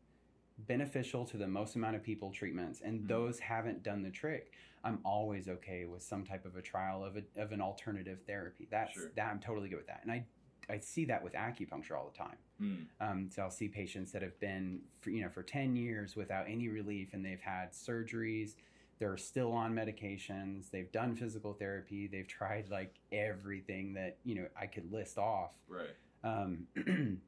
[0.58, 3.08] beneficial to the most amount of people treatments and Mhm.
[3.08, 4.52] those haven't done the trick,
[4.84, 8.66] I'm always okay with some type of a trial of a, of an alternative therapy.
[8.70, 9.12] That's Sure.
[9.16, 10.00] that I'm totally good with that.
[10.02, 10.24] And I
[10.68, 12.36] I see that with acupuncture all the time.
[12.60, 12.86] Mm.
[13.00, 16.46] Um, so I'll see patients that have been, for, you know, for 10 years without
[16.48, 18.54] any relief and they've had surgeries.
[18.98, 20.70] They're still on medications.
[20.70, 22.06] They've done physical therapy.
[22.06, 25.52] They've tried like everything that, you know, I could list off.
[25.66, 25.90] Right.
[26.22, 26.68] Um,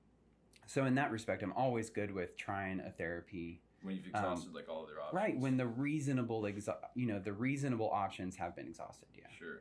[0.67, 3.61] so in that respect, I'm always good with trying a therapy.
[3.85, 5.13] When you've exhausted like all of their options.
[5.13, 5.39] Um, Right.
[5.39, 9.09] When the reasonable, exo- you know, the reasonable options have been exhausted.
[9.17, 9.25] Yeah.
[9.39, 9.61] Sure.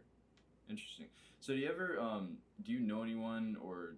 [0.70, 1.08] Interesting.
[1.42, 3.96] So do you ever um do you know anyone or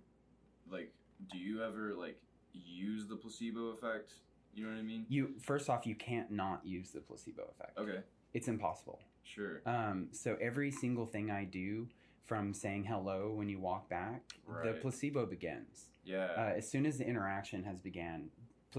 [0.70, 0.92] like
[1.32, 2.20] do you ever like
[2.54, 4.14] use the placebo effect?
[4.56, 5.06] You know what I mean?
[5.10, 7.78] You, first off, you can't not use the placebo effect.
[7.78, 8.00] Okay.
[8.34, 9.00] It's impossible.
[9.24, 9.62] Sure.
[9.66, 11.88] Um, so every single thing I do,
[12.24, 14.24] from saying hello when you walk back,
[14.64, 15.86] the placebo begins.
[16.06, 16.28] Yeah.
[16.38, 18.30] Uh, as soon as the interaction has began,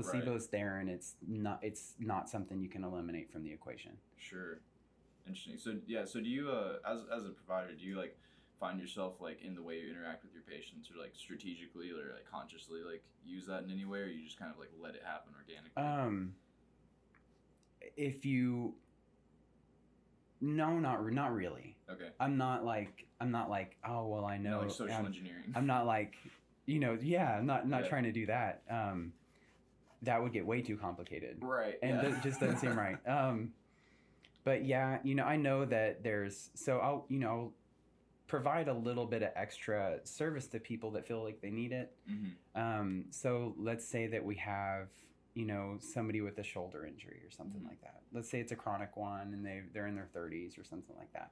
[0.02, 3.92] placebo's there, and it's not it's not something you can eliminate from the equation.
[4.18, 4.58] Sure.
[5.26, 5.58] Interesting.
[5.58, 8.16] So yeah, so do you uh as as a provider, do you like
[8.60, 12.14] find yourself like in the way you interact with your patients or like strategically or
[12.14, 14.94] like consciously like use that in any way or you just kind of like let
[14.94, 15.82] it happen organically?
[15.82, 16.34] Um,
[17.96, 18.74] if you
[20.40, 21.76] no, not not really.
[21.90, 22.08] okay.
[22.20, 25.52] I'm not like I'm not like oh well I know No, like social I'm- engineering.
[25.54, 26.14] I'm not like,
[26.66, 27.88] you know, yeah, I'm not not Yeah.
[27.88, 28.62] trying to do that.
[28.70, 29.12] Um,
[30.06, 31.78] that would get way too complicated, right.
[31.82, 32.08] and yeah.
[32.10, 32.96] that just doesn't seem right.
[33.06, 33.52] Um,
[34.44, 37.52] but yeah, you know, I know that there's so I'll you know
[38.28, 41.92] provide a little bit of extra service to people that feel like they need it.
[42.10, 42.30] Mhm.
[42.60, 44.88] Um, so let's say that we have
[45.34, 47.68] you know somebody with a shoulder injury or something Mhm.
[47.68, 48.02] like that.
[48.12, 51.12] Let's say it's a chronic one and they they're in their 30s or something like
[51.12, 51.30] that.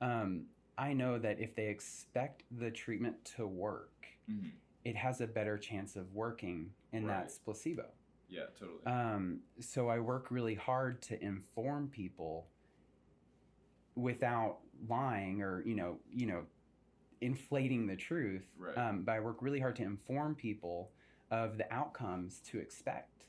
[0.00, 0.46] Um,
[0.78, 4.50] I know that if they expect the treatment to work, Mhm.
[4.84, 7.18] it has a better chance of working, and Right.
[7.20, 7.90] that's placebo.
[8.28, 8.84] Yeah, totally.
[8.86, 12.46] Um, so I work really hard to inform people
[13.94, 14.58] without
[14.88, 16.44] lying or you know you know
[17.20, 18.46] inflating the truth.
[18.58, 18.76] Right.
[18.76, 20.90] Um, but I work really hard to inform people
[21.30, 23.24] of the outcomes to expect.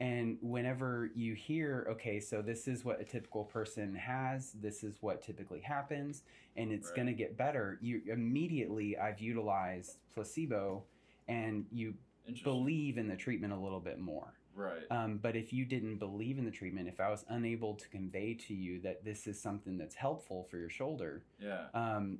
[0.00, 4.98] And whenever you hear, okay, so this is what a typical person has, this is
[5.00, 6.24] what typically happens,
[6.56, 6.96] and it's Right.
[6.96, 10.84] going to get better, you immediately I've utilized placebo
[11.28, 11.94] and you.
[12.42, 14.34] Believe in the treatment a little bit more.
[14.54, 14.82] Right.
[14.90, 18.34] Um, but if you didn't believe in the treatment, if I was unable to convey
[18.46, 21.66] to you that this is something that's helpful for your shoulder, yeah.
[21.74, 22.18] um,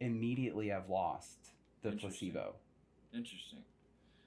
[0.00, 1.50] immediately I've lost
[1.82, 2.30] the Interesting.
[2.30, 2.54] placebo.
[3.12, 3.60] Interesting.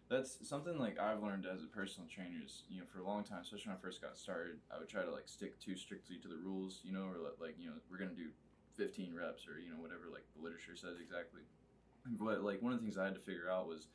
[0.10, 3.24] That's something like I've learned as a personal trainer is, you know, for a long
[3.24, 6.18] time, especially when I first got started, I would try to like stick too strictly
[6.18, 8.30] to the rules, you know, or li- like, you know, we're going to do
[8.78, 11.42] 15 reps or, you know, whatever like the literature says exactly.
[12.20, 13.88] But like one of the things I had to figure out was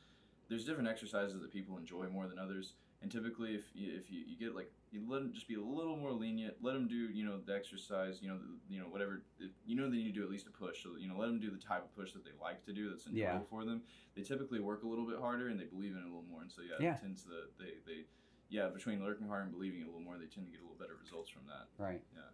[0.49, 2.75] there's different exercises that people enjoy more than others.
[3.03, 5.61] And typically, if you, if you, you get like you let them just be a
[5.61, 8.87] little more lenient, let them do you know the exercise, you know the, you know
[8.87, 9.23] whatever
[9.67, 10.83] you know they need to do at least a push.
[10.83, 12.89] So you know let them do the type of push that they like to do
[12.89, 13.51] that's enjoyable Yeah.
[13.51, 13.83] for them.
[14.17, 16.41] They typically work a little bit harder and they believe in it a little more.
[16.41, 16.95] And so yeah, Yeah.
[16.97, 18.05] it tends to they they
[18.49, 20.65] yeah between working hard and believing it a little more, they tend to get a
[20.65, 21.69] little better results from that.
[21.77, 22.01] Right.
[22.17, 22.33] Yeah.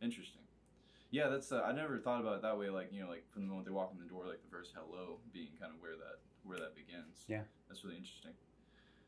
[0.00, 0.42] Interesting.
[1.10, 2.70] Yeah, that's uh, I never thought about it that way.
[2.70, 4.72] Like you know, like from the moment they walk in the door, like the first
[4.78, 7.24] hello being kind of where that where that begins.
[7.28, 7.42] Yeah.
[7.68, 8.32] that's really interesting.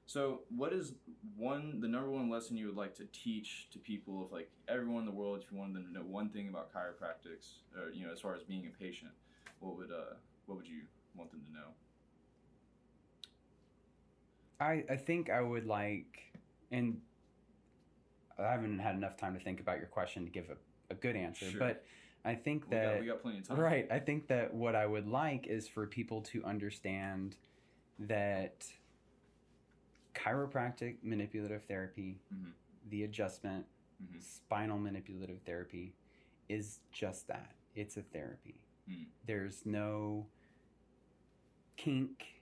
[0.09, 0.93] So, what is
[1.37, 5.01] one the number one lesson you would like to teach to people if like everyone
[5.01, 8.07] in the world, if you wanted them to know one thing about chiropractics, or you
[8.07, 9.11] know, as far as being a patient,
[9.61, 10.15] what would uh
[10.47, 10.83] what would you
[11.17, 11.69] want them to know?
[14.61, 16.33] I, I think I would like,
[16.71, 17.01] and
[18.39, 20.57] I haven't had enough time to think about your question to give a,
[20.93, 21.59] a good answer, Sure.
[21.59, 21.85] but
[22.27, 23.59] I think We that got, we got plenty of time.
[23.61, 23.87] Right.
[23.91, 27.37] I think that what I would like is for people to understand
[28.01, 28.67] that
[30.15, 32.53] chiropractic manipulative therapy, Mhm.
[32.91, 33.67] the adjustment,
[34.03, 34.21] Mhm.
[34.21, 35.95] spinal manipulative therapy
[36.49, 37.55] is just that.
[37.75, 38.61] It's a therapy.
[38.89, 39.07] Mm.
[39.25, 40.27] There's no
[41.77, 42.36] kink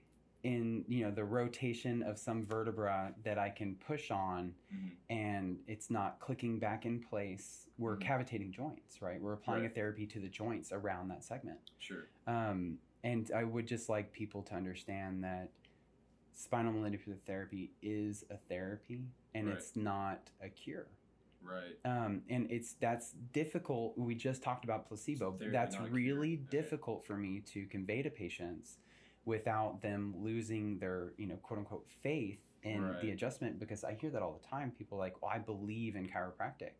[0.45, 4.91] in, you know, the rotation of some vertebra that I can push on Mhm.
[5.09, 7.67] and it's not clicking back in place.
[7.79, 8.01] We're Mhm.
[8.01, 9.19] cavitating joints, right?
[9.19, 9.71] We're applying Right.
[9.71, 11.59] a therapy to the joints around that segment.
[11.79, 12.05] Sure.
[12.27, 15.49] Um, and I would just like people to understand that
[16.33, 19.57] spinal manipulative therapy is a therapy and Right.
[19.57, 20.85] it's not a cure.
[21.41, 21.77] Right.
[21.85, 23.97] Um, and it's that's difficult.
[23.97, 25.37] We just talked about placebo.
[25.39, 26.45] That's really cure.
[26.47, 26.57] Okay.
[26.57, 28.77] difficult for me to convey to patients
[29.25, 33.01] without them losing their, you know, quote unquote faith in Right.
[33.01, 34.71] the adjustment because I hear that all the time.
[34.71, 36.71] People like, well, I believe in chiropractic.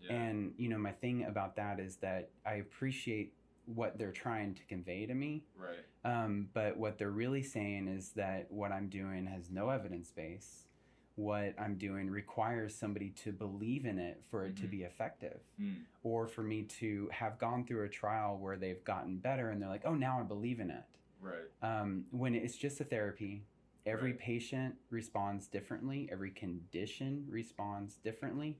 [0.00, 0.12] Yeah.
[0.14, 3.34] And, you know, my thing about that is that I appreciate
[3.66, 5.44] what they're trying to convey to me.
[5.56, 5.84] right.
[6.04, 10.68] Um, but what they're really saying is that what I'm doing has no evidence base.
[11.16, 14.70] What I'm doing requires somebody to believe in it for it to Mhm.
[14.70, 15.84] be effective, Mm.
[16.04, 19.68] or for me to have gone through a trial where they've gotten better and they're
[19.68, 20.84] like, oh, now I believe in it.
[21.20, 21.48] Right.
[21.62, 23.44] Um, when it's just a therapy,
[23.86, 24.20] every Right.
[24.20, 28.58] patient responds differently, every condition responds differently.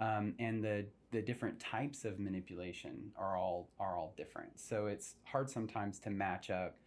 [0.00, 4.58] Um, and the the different types of manipulation are all are all different.
[4.60, 6.78] So it's hard sometimes to match up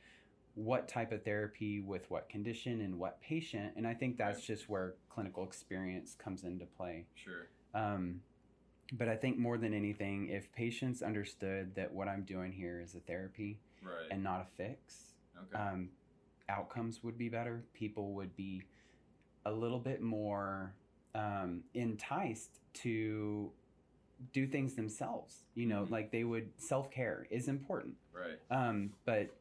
[0.55, 3.73] what type of therapy with what condition and what patient.
[3.77, 4.47] And I think that's Right.
[4.47, 7.05] just where clinical experience comes into play.
[7.15, 7.47] Sure.
[7.73, 8.21] Um,
[8.93, 12.93] but I think more than anything, if patients understood that what I'm doing here is
[12.95, 14.07] a therapy Right.
[14.11, 15.08] and not a fix,
[15.43, 15.61] okay.
[15.61, 15.89] um,
[16.47, 17.63] outcomes would be better.
[17.73, 18.63] People would be
[19.45, 20.73] a little bit more
[21.15, 23.51] um, enticed to
[24.33, 25.43] do things themselves.
[25.55, 25.89] You know, Mhm.
[25.91, 28.39] like they would self care is important, right.
[28.51, 29.35] um, but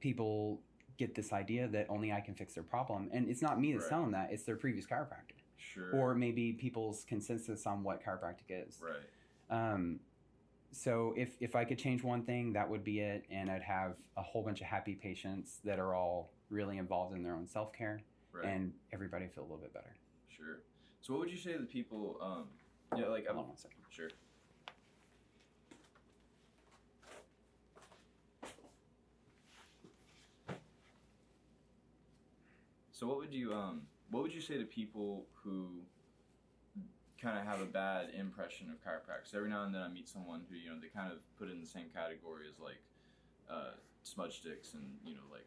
[0.00, 0.60] people
[0.98, 3.84] get this idea that only I can fix their problem, and it's not me that's
[3.84, 3.88] Right.
[3.90, 5.90] telling them that; it's their previous chiropractor, Sure.
[5.94, 8.80] or maybe people's consensus on what chiropractic is.
[8.80, 9.02] right.
[9.50, 10.00] Um,
[10.72, 13.94] so if if I could change one thing, that would be it, and I'd have
[14.16, 17.72] a whole bunch of happy patients that are all really involved in their own self
[17.72, 18.00] care,
[18.32, 18.46] Right.
[18.46, 19.94] and everybody feel a little bit better.
[20.28, 20.60] Sure.
[21.02, 22.16] So, what would you say to the people?
[22.20, 22.44] Um,
[22.98, 23.78] yeah, like Hold I'm on one second.
[23.90, 24.08] sure.
[32.92, 35.80] So, what would you um, what would you say to people who
[37.22, 39.34] kind of have a bad impression of chiropractors.
[39.34, 41.52] Every now and then, I meet someone who you know they kind of put it
[41.52, 42.82] in the same category as like
[43.48, 45.46] uh, smudge sticks and you know like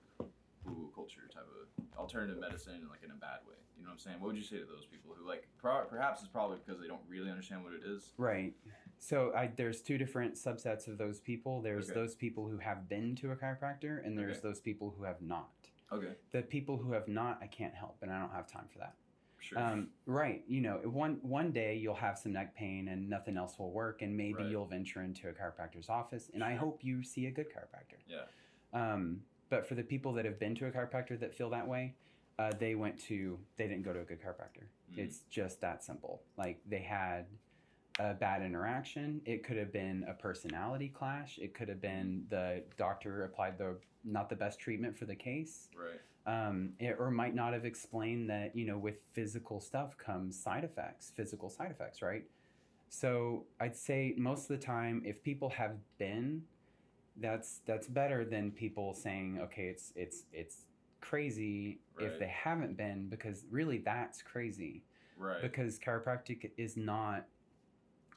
[0.64, 3.56] woo culture type of alternative medicine and like in a bad way.
[3.78, 4.18] You know what I'm saying?
[4.22, 6.88] What would you say to those people who like pro- perhaps it's probably because they
[6.88, 8.14] don't really understand what it is?
[8.18, 8.54] Right.
[8.98, 11.62] So I, there's two different subsets of those people.
[11.62, 12.00] There's Okay.
[12.00, 14.48] those people who have been to a chiropractor, and there's Okay.
[14.48, 15.50] those people who have not.
[15.92, 18.80] Okay, The people who have not, I can't help, and I don't have time for
[18.80, 18.96] that.
[19.40, 19.60] Sure.
[19.60, 20.44] Um, right.
[20.48, 24.02] You know, one one day you'll have some neck pain and nothing else will work,
[24.02, 24.52] and maybe Right.
[24.52, 28.00] you'll venture into a chiropractor's office, and I hope you see a good chiropractor.
[28.08, 28.24] yeah.
[28.74, 31.96] Um, but for the people that have been to a chiropractor that feel that way,
[32.40, 34.66] uh, they went to they didn't go to a good chiropractor.
[34.94, 34.98] Mm.
[34.98, 36.24] It's just that simple.
[36.38, 37.28] Like they had
[38.00, 39.22] a bad interaction.
[39.26, 41.38] It could have been a personality clash.
[41.38, 45.70] It could have been the doctor applied the not the best treatment for the case.
[45.78, 46.02] Right.
[46.28, 50.64] Um, it, or might not have explained that you know with physical stuff comes side
[50.64, 52.24] effects, physical side effects, right?
[52.90, 56.44] So I'd say most of the time, if people have been,
[57.18, 60.66] that's that's better than people saying, okay, it's it's it's
[61.02, 64.84] crazy if they haven't been, because really that's crazy.
[65.18, 65.42] Right.
[65.42, 67.26] because chiropractic is not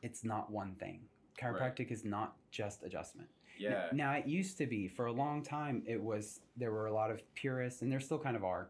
[0.03, 1.03] it's not one thing.
[1.41, 3.87] Chiropractic is not just adjustment yeah.
[3.93, 7.11] now it used to be for a long time it was there were a lot
[7.11, 8.69] of purists and there still kind of are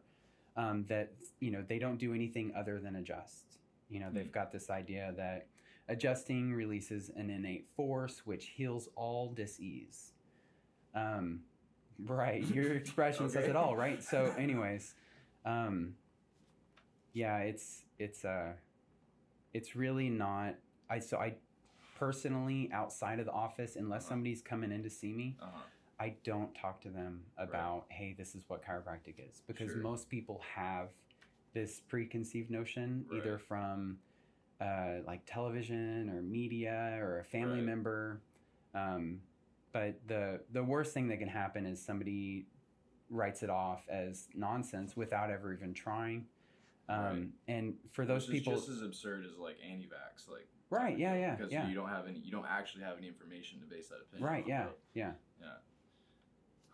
[0.57, 4.33] um, that you know they don't do anything other than adjust you know they've Mm.
[4.33, 5.47] got this idea that
[5.89, 10.13] adjusting releases an innate force which heals all disease
[10.95, 11.41] um,
[12.07, 14.95] right your expression says it all right so anyways
[15.47, 15.95] um,
[17.15, 18.53] yeah it's it's uh
[19.55, 20.55] it's really not
[20.91, 21.35] i so i
[21.99, 24.11] personally outside of the office unless Uh-huh.
[24.11, 25.63] somebody's coming in to see me Uh huh.
[25.99, 29.83] i don't talk to them about hey this is what chiropractic is because Sure.
[29.83, 30.91] most people have
[31.55, 33.19] this preconceived notion, Right.
[33.19, 33.99] either from
[34.61, 37.67] uh, like television or media or a family Right.
[37.67, 38.23] member.
[38.75, 39.23] Um,
[39.73, 42.47] but the the worst thing that can happen is somebody
[43.09, 46.27] writes it off as nonsense without ever even trying.
[46.89, 47.29] Um, Right.
[47.49, 51.35] And for those Which people, just as absurd as like anti-vax, like Right, yeah, yeah,
[51.35, 51.69] because yeah.
[51.69, 54.29] you don't have any, you don't actually have any information to base that opinion.
[54.29, 54.45] right?
[54.47, 54.73] Yeah, bro.
[54.95, 55.13] yeah.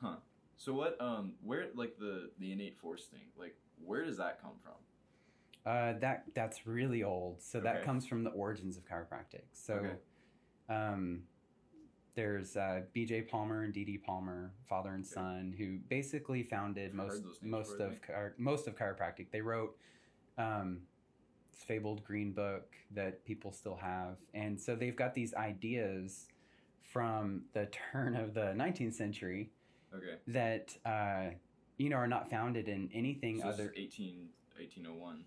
[0.00, 0.16] Huh.
[0.56, 1.00] So what?
[1.00, 3.26] Um, where like the the innate force thing?
[3.38, 4.72] Like, where does that come from?
[5.70, 7.42] Uh, that that's really old.
[7.42, 9.44] So that comes from the origins of chiropractic.
[9.52, 9.94] So, Okay.
[10.68, 11.22] um,
[12.14, 13.22] there's uh, B.J.
[13.22, 13.98] Palmer and D.D.
[13.98, 15.14] Palmer, father and Okay.
[15.14, 17.98] son, who basically founded I've most most of
[18.36, 19.30] most of chiropractic.
[19.32, 19.76] They wrote
[20.36, 20.82] um,
[21.54, 26.26] fabled green book that people still have, and so they've got these ideas
[26.82, 29.50] from the turn of the 19th century
[29.94, 30.16] Okay.
[30.28, 31.30] that uh,
[31.78, 33.62] you know are not founded in anything So other.
[33.64, 35.24] other 18, 1801.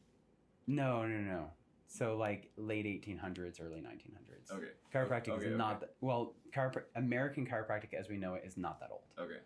[0.67, 1.51] No, no, no.
[1.87, 4.51] So like late 1800s, early 1900s.
[4.51, 4.67] Okay.
[4.93, 5.55] Chiropractic Okay, is okay.
[5.55, 6.33] not that, well.
[6.55, 9.03] Chiropr- American chiropractic, as we know it, is not that old.
[9.19, 9.39] Okay.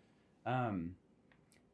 [0.46, 0.94] Um,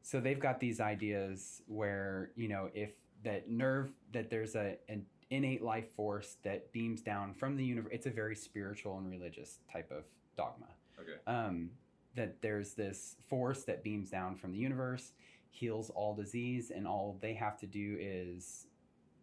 [0.01, 5.05] so they've got these ideas where you know if that nerve that there's a an
[5.29, 7.91] innate life force that beams down from the universe.
[7.93, 10.03] It's a very spiritual and religious type of
[10.35, 10.67] dogma.
[10.99, 11.17] Okay.
[11.27, 11.69] Um,
[12.15, 15.11] that there's this force that beams down from the universe,
[15.51, 18.65] heals all disease, and all they have to do is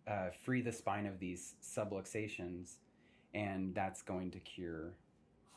[0.06, 2.76] uh, free the spine of these subluxations,
[3.34, 4.92] and that's going to cure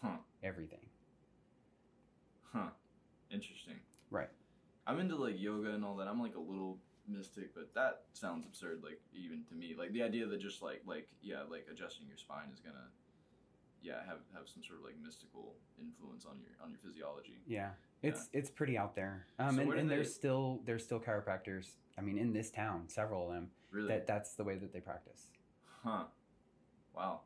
[0.02, 0.18] Huh.
[0.44, 0.86] everything.
[2.52, 2.70] Huh.
[3.30, 3.76] Interesting.
[4.10, 4.30] Right.
[4.88, 6.08] I'm into like yoga and all that.
[6.08, 6.78] I'm like a little
[7.10, 8.82] mystic, but that sounds absurd.
[8.84, 12.18] Like even to me, like the idea that just like like yeah, like adjusting your
[12.18, 12.88] spine is gonna
[13.82, 17.40] yeah have have some sort of like mystical influence on your on your physiology.
[17.48, 17.70] Yeah,
[18.04, 19.26] it's it's pretty out there.
[19.40, 21.78] Um, So and, and they- there's still there's still chiropractors.
[21.98, 23.88] I mean, in this town, several of them Really?
[23.90, 25.28] that that's the way that they practice.
[25.84, 26.06] Huh.
[26.96, 27.22] Wow.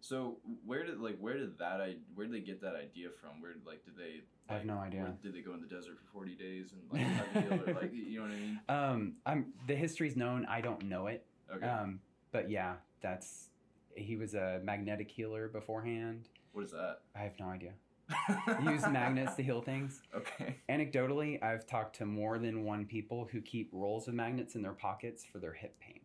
[0.00, 3.40] So where did like where did that I where did they get that idea from?
[3.42, 4.22] Where like did they?
[4.22, 5.02] Like, I have no idea.
[5.02, 7.68] where- did they go in the desert for forty days and like have a deal
[7.68, 8.60] or like you know what I mean?
[8.68, 10.46] Um, I'm the history's known.
[10.46, 11.24] I don't know it.
[11.54, 11.66] Okay.
[11.66, 12.00] Um,
[12.32, 13.48] but yeah, that's
[13.96, 16.28] he was a magnetic healer beforehand.
[16.52, 17.00] what is that?
[17.16, 17.72] I have no idea.
[18.62, 20.00] Use magnets to heal things.
[20.14, 20.56] Okay.
[20.70, 24.72] Anecdotally, I've talked to more than one people who keep rolls of magnets in their
[24.72, 26.00] pockets for their hip pain.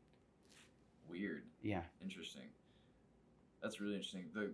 [1.09, 1.43] Weird.
[1.61, 1.81] Yeah.
[2.01, 2.43] Interesting.
[3.63, 4.25] That's really interesting.
[4.33, 4.51] The,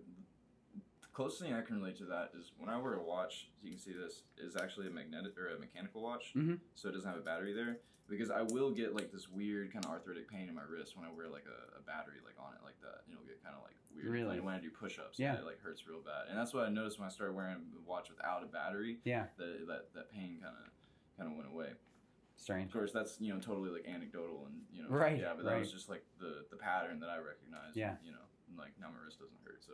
[1.02, 3.48] the closest thing I can relate to that is when I wear a watch.
[3.62, 6.60] You can see this is actually a magnetic or a mechanical watch, Mhm.
[6.74, 7.78] so it doesn't have a battery there.
[8.08, 11.06] Because I will get like this weird kind of arthritic pain in my wrist when
[11.06, 13.02] I wear like a, a battery like on it like that.
[13.10, 14.08] It'll get kind of like weird.
[14.10, 14.36] Really?
[14.36, 15.16] Like when I do push-ups.
[15.18, 15.38] Yeah.
[15.38, 17.88] It like hurts real bad, and that's what I noticed when I started wearing a
[17.88, 18.98] watch without a battery.
[19.04, 19.26] Yeah.
[19.38, 20.70] That that, that pain kind of
[21.18, 21.70] kind of went away.
[22.36, 22.66] Strange.
[22.70, 25.58] Of course, that's you know totally like anecdotal and you know Right, yeah, but that
[25.58, 27.76] was just like the the pattern that I recognized.
[27.76, 27.94] Yeah.
[28.02, 28.26] you know,
[28.58, 29.62] like now my wrist doesn't hurt.
[29.64, 29.72] So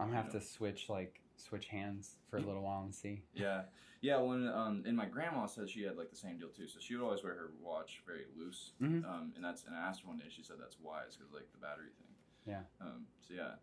[0.00, 0.40] I'm gonna have know.
[0.40, 3.22] to switch like switch hands for a little while and see.
[3.34, 3.62] yeah,
[4.00, 4.18] yeah.
[4.18, 6.68] When um, and my grandma said she had like the same deal too.
[6.68, 8.72] So she would always wear her watch very loose.
[8.80, 9.04] Mhm.
[9.04, 10.26] Um, and that's and I asked her one day.
[10.28, 12.14] She said that's wise because like the battery thing.
[12.46, 12.62] Yeah.
[12.80, 13.06] Um.
[13.26, 13.56] So yeah,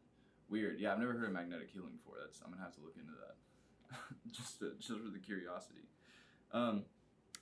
[0.49, 0.79] weird.
[0.79, 2.15] Yeah, I've never heard of magnetic healing before.
[2.21, 3.35] That's I'm gonna have to look into that.
[4.31, 5.87] just to, just for the curiosity.
[6.51, 6.83] Um.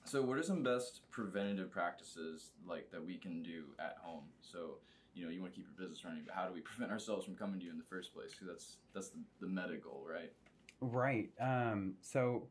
[0.04, 4.24] So, what are some best preventative practices like that we can do at home?
[4.40, 4.78] So,
[5.18, 7.24] you know, you want to keep your business running, but how do we prevent ourselves
[7.24, 8.30] from coming to you in the first place?
[8.32, 10.32] Because that's that's the, the meta goal, right?
[10.80, 11.30] Right.
[11.40, 12.46] Um, so,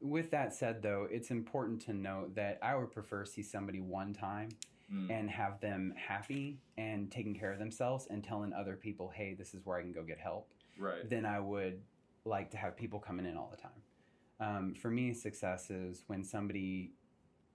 [0.00, 4.12] with that said, though, it's important to note that I would prefer see somebody one
[4.12, 4.48] time
[4.92, 5.08] Mm.
[5.08, 9.54] and have them happy and taking care of themselves and telling other people, hey, this
[9.54, 10.48] is where I can go get help.
[10.76, 11.08] Right.
[11.08, 11.80] Then I would
[12.24, 13.70] like to have people coming in all the time.
[14.40, 16.90] Um, for me, success is when somebody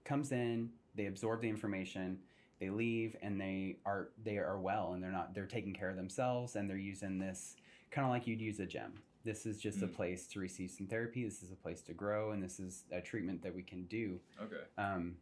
[0.06, 2.20] comes in, they absorb the information,
[2.66, 5.96] they leave, and they are they are well, and they're not they're taking care of
[5.96, 7.56] themselves, and they're using this
[7.92, 8.94] kind of like you'd use a gym.
[9.24, 9.94] This is just a Mm.
[9.96, 11.24] place to receive some therapy.
[11.24, 14.20] This is a place to grow, and this is a treatment that we can do.
[14.42, 14.64] Okay.
[14.78, 15.18] Um,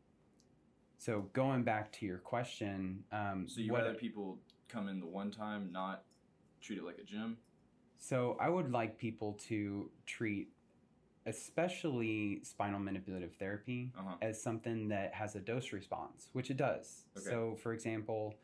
[0.97, 4.39] so going back to your question, um, So you rather people
[4.69, 6.03] come in the one time, not
[6.61, 7.37] treat it like a gym?
[7.97, 10.52] So I would like people to treat,
[11.25, 14.15] especially spinal manipulative therapy, Uh huh.
[14.21, 17.05] as something that has a dose response, which it does.
[17.17, 17.29] Okay.
[17.29, 18.35] So, for example,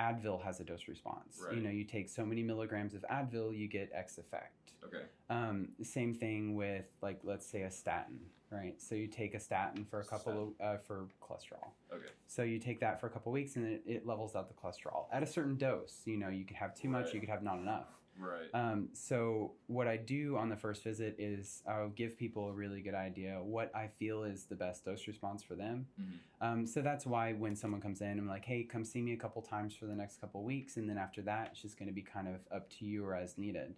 [0.00, 1.40] Advil has a dose response.
[1.42, 1.54] Right.
[1.56, 4.72] You know, you take so many milligrams of Advil, you get X effect.
[4.84, 5.04] Okay.
[5.30, 8.20] Um, same thing with like let's say a statin,
[8.50, 8.74] right?
[8.80, 11.70] So you take a statin for a couple of uh, for cholesterol.
[11.92, 12.10] Okay.
[12.26, 15.06] So you take that for a couple weeks and it, it levels out the cholesterol
[15.12, 16.02] at a certain dose.
[16.04, 17.14] You know, you could have too much, Right.
[17.14, 17.88] you could have not enough.
[18.18, 18.48] Right.
[18.54, 22.80] Um, so what I do on the first visit is I'll give people a really
[22.80, 25.86] good idea what I feel is the best dose response for them.
[26.00, 26.18] Mhm.
[26.40, 29.16] Um, so that's why when someone comes in, I'm like, hey, come see me a
[29.16, 31.94] couple times for the next couple weeks, and then after that, it's just going to
[31.94, 33.74] be kind of up to you or as needed,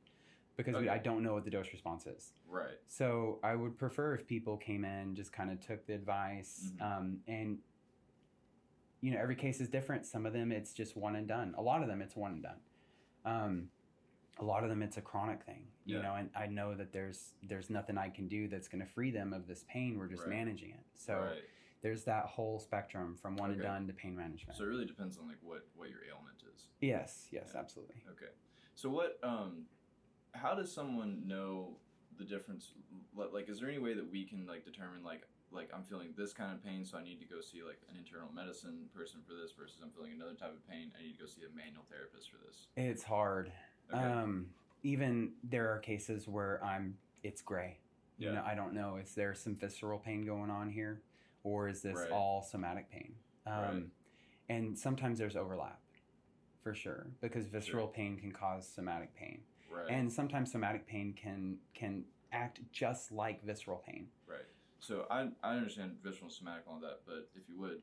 [0.56, 2.32] because we, I don't know what the dose response is.
[2.48, 2.78] right.
[2.86, 6.82] So I would prefer if people came in, just kind of took the advice, Mhm.
[6.98, 7.58] um, and
[9.00, 10.04] you know, every case is different.
[10.06, 11.54] Some of them it's just one and done.
[11.56, 12.60] A lot of them it's one and done.
[13.24, 13.70] Um,
[14.38, 16.02] a lot of them it's a chronic thing, you Yeah.
[16.02, 19.10] know, and I know that there's there's nothing I can do that's going to free
[19.10, 19.98] them of this pain.
[19.98, 20.30] We're just Right.
[20.30, 20.84] managing it.
[20.94, 21.44] So right.
[21.82, 24.56] there's that whole spectrum from one and done to pain management.
[24.56, 26.68] So it really depends on like what what your ailment is.
[26.80, 27.60] yes, yes, Yeah.
[27.60, 28.02] absolutely.
[28.10, 28.32] Okay.
[28.74, 29.66] So what um
[30.32, 31.76] how does someone know
[32.16, 32.72] the difference
[33.14, 36.32] like is there any way that we can like determine like like I'm feeling this
[36.32, 39.34] kind of pain so I need to go see like an internal medicine person for
[39.34, 41.84] this versus I'm feeling another type of pain I need to go see a manual
[41.90, 42.66] therapist for this.
[42.76, 43.50] It's hard.
[43.92, 44.02] Okay.
[44.04, 44.50] Um,
[44.82, 47.78] even there are cases where I'm it's gray.
[48.18, 48.32] You Yeah.
[48.34, 48.96] know, I don't know.
[48.96, 51.02] Is there some visceral pain going on here,
[51.44, 52.10] or is this Right.
[52.10, 53.14] all somatic pain?
[53.46, 53.90] Um, Right.
[54.50, 55.80] And sometimes there's overlap,
[56.62, 59.90] for sure, because visceral pain can cause somatic pain, right.
[59.90, 64.08] and sometimes somatic pain can can act just like visceral pain.
[64.26, 64.46] right.
[64.80, 67.82] So I I understand visceral and somatic and all that, but if you would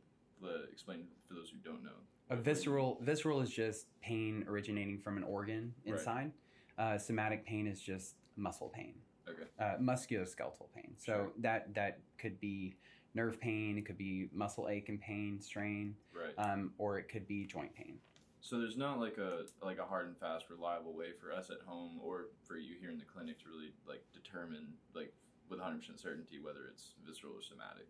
[0.72, 1.98] explain for those who don't know.
[2.30, 5.94] A visceral visceral is just pain originating from an organ Right.
[5.94, 6.32] inside.
[6.78, 8.96] Uh, somatic pain is just muscle pain.
[9.28, 9.44] Okay.
[9.58, 10.94] uh, musculoskeletal pain.
[10.98, 11.34] So Sure.
[11.40, 12.76] that that could be
[13.16, 16.36] nerve pain, it could be muscle ache and pain, strain, Right.
[16.38, 18.00] um, or it could be joint pain.
[18.42, 21.62] So there's not like a like a hard and fast reliable way for us at
[21.62, 25.12] home or for you here in the clinic to really like determine like
[25.50, 27.88] with 100% certainty whether it's visceral or somatic.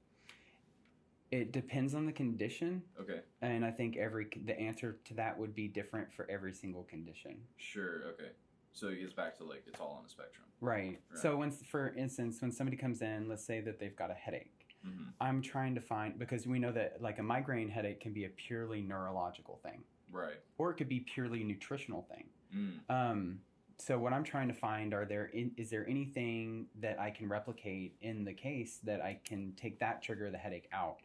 [1.36, 3.20] It depends on the condition, Okay.
[3.42, 7.36] and I think every the answer to that would be different for every single condition.
[7.58, 8.04] Sure.
[8.14, 8.30] Okay.
[8.72, 10.46] So it gets back to like it's all on the spectrum.
[10.62, 11.00] Right.
[11.10, 11.20] Right.
[11.22, 14.66] So when, for instance, when somebody comes in, let's say that they've got a headache.
[14.88, 15.04] Mm-hmm.
[15.20, 18.30] I'm trying to find because we know that like a migraine headache can be a
[18.30, 20.40] purely neurological thing, Right.
[20.58, 22.26] or it could be purely nutritional thing.
[22.56, 22.80] Mm.
[22.90, 23.40] Um,
[23.78, 27.28] so what I'm trying to find are there in, is there anything that I can
[27.28, 30.98] replicate in the case that I can take that trigger the headache out.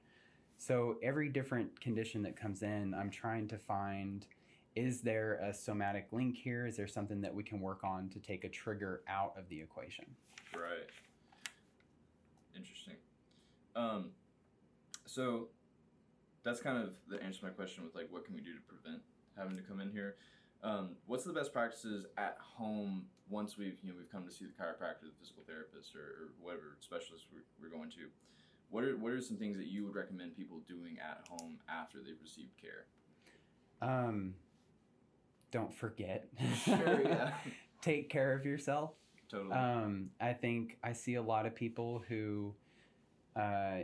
[0.61, 4.27] So every different condition that comes in, I'm trying to find
[4.77, 6.67] is there a somatic link here?
[6.67, 9.59] Is there something that we can work on to take a trigger out of the
[9.59, 10.05] equation?
[10.55, 10.87] Right.
[12.55, 12.97] Interesting.
[13.75, 14.11] Um,
[15.07, 15.49] so
[16.45, 18.61] that's kind of the answer to my question with like what can we do to
[18.61, 19.01] prevent
[19.39, 20.17] having to come in here.
[20.63, 24.45] Um, what's the best practices at home once we've you know we've come to see
[24.45, 28.13] the chiropractor, the physical therapist, or, or whatever specialist we're, we're going to?
[28.71, 31.99] What are what are some things that you would recommend people doing at home after
[32.05, 32.87] they've received care?
[33.83, 34.35] Um,
[35.51, 36.29] don't forget.
[36.65, 37.33] Sure, yeah.
[37.83, 38.93] Take care of yourself.
[39.31, 39.53] Totally.
[39.55, 42.55] Um, I think I see a lot of people who,
[43.37, 43.79] uh,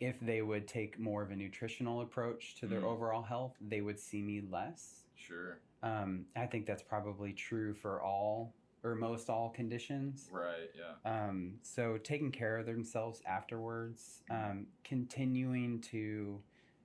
[0.00, 2.84] if they would take more of a nutritional approach to their Mm.
[2.92, 5.04] overall health, they would see me less.
[5.14, 5.58] sure.
[5.82, 8.52] Um, I think that's probably true for all
[8.84, 10.28] or most all conditions.
[10.30, 10.70] Right.
[10.76, 11.10] Yeah.
[11.28, 16.40] Um, so taking care of themselves afterwards, um, continuing to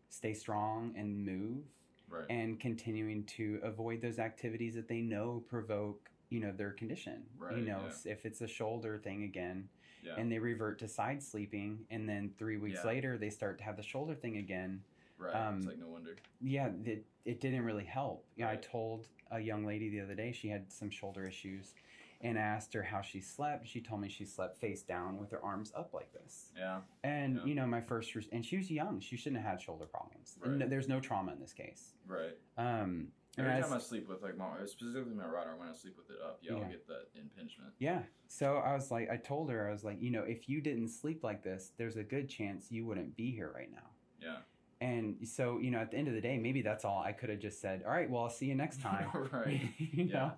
[0.10, 1.64] stay strong and move,
[2.10, 2.26] Right.
[2.30, 7.58] and continuing to avoid those activities that they know provoke you know their condition Right,
[7.58, 8.12] you know yeah.
[8.12, 9.68] if it's a shoulder thing again
[10.04, 10.14] yeah.
[10.18, 12.88] and they revert to side sleeping and then three weeks Yeah.
[12.90, 14.82] later they start to have the shoulder thing again
[15.18, 15.34] right.
[15.34, 16.16] um, it's like no wonder.
[16.42, 18.62] yeah it, it didn't really help yeah i Right.
[18.62, 21.74] told a young lady the other day she had some shoulder issues
[22.22, 25.44] and asked her how she slept she told me she slept face down with her
[25.44, 26.82] arms up like this Yeah.
[27.04, 27.46] and Yeah.
[27.46, 30.38] you know my first res- and she was young she shouldn't have had shoulder problems
[30.44, 30.70] And Right.
[30.70, 32.38] there's no trauma in this case Right.
[32.58, 35.98] um and Every time I sleep with like my specifically my arm, when I sleep
[35.98, 36.70] with it up, yeah, I'll Yeah.
[36.70, 37.74] get that impingement.
[37.80, 38.04] Yeah.
[38.28, 40.90] So I was like, I told her, I was like, you know, if you didn't
[40.90, 43.90] sleep like this, there's a good chance you wouldn't be here right now.
[44.22, 44.38] Yeah.
[44.84, 47.02] And so, you know, at the end of the day, maybe that's all.
[47.02, 49.08] I could have just said, all right, well, I'll see you next time.
[49.32, 49.62] right.
[49.78, 50.14] you Yeah.
[50.14, 50.32] know?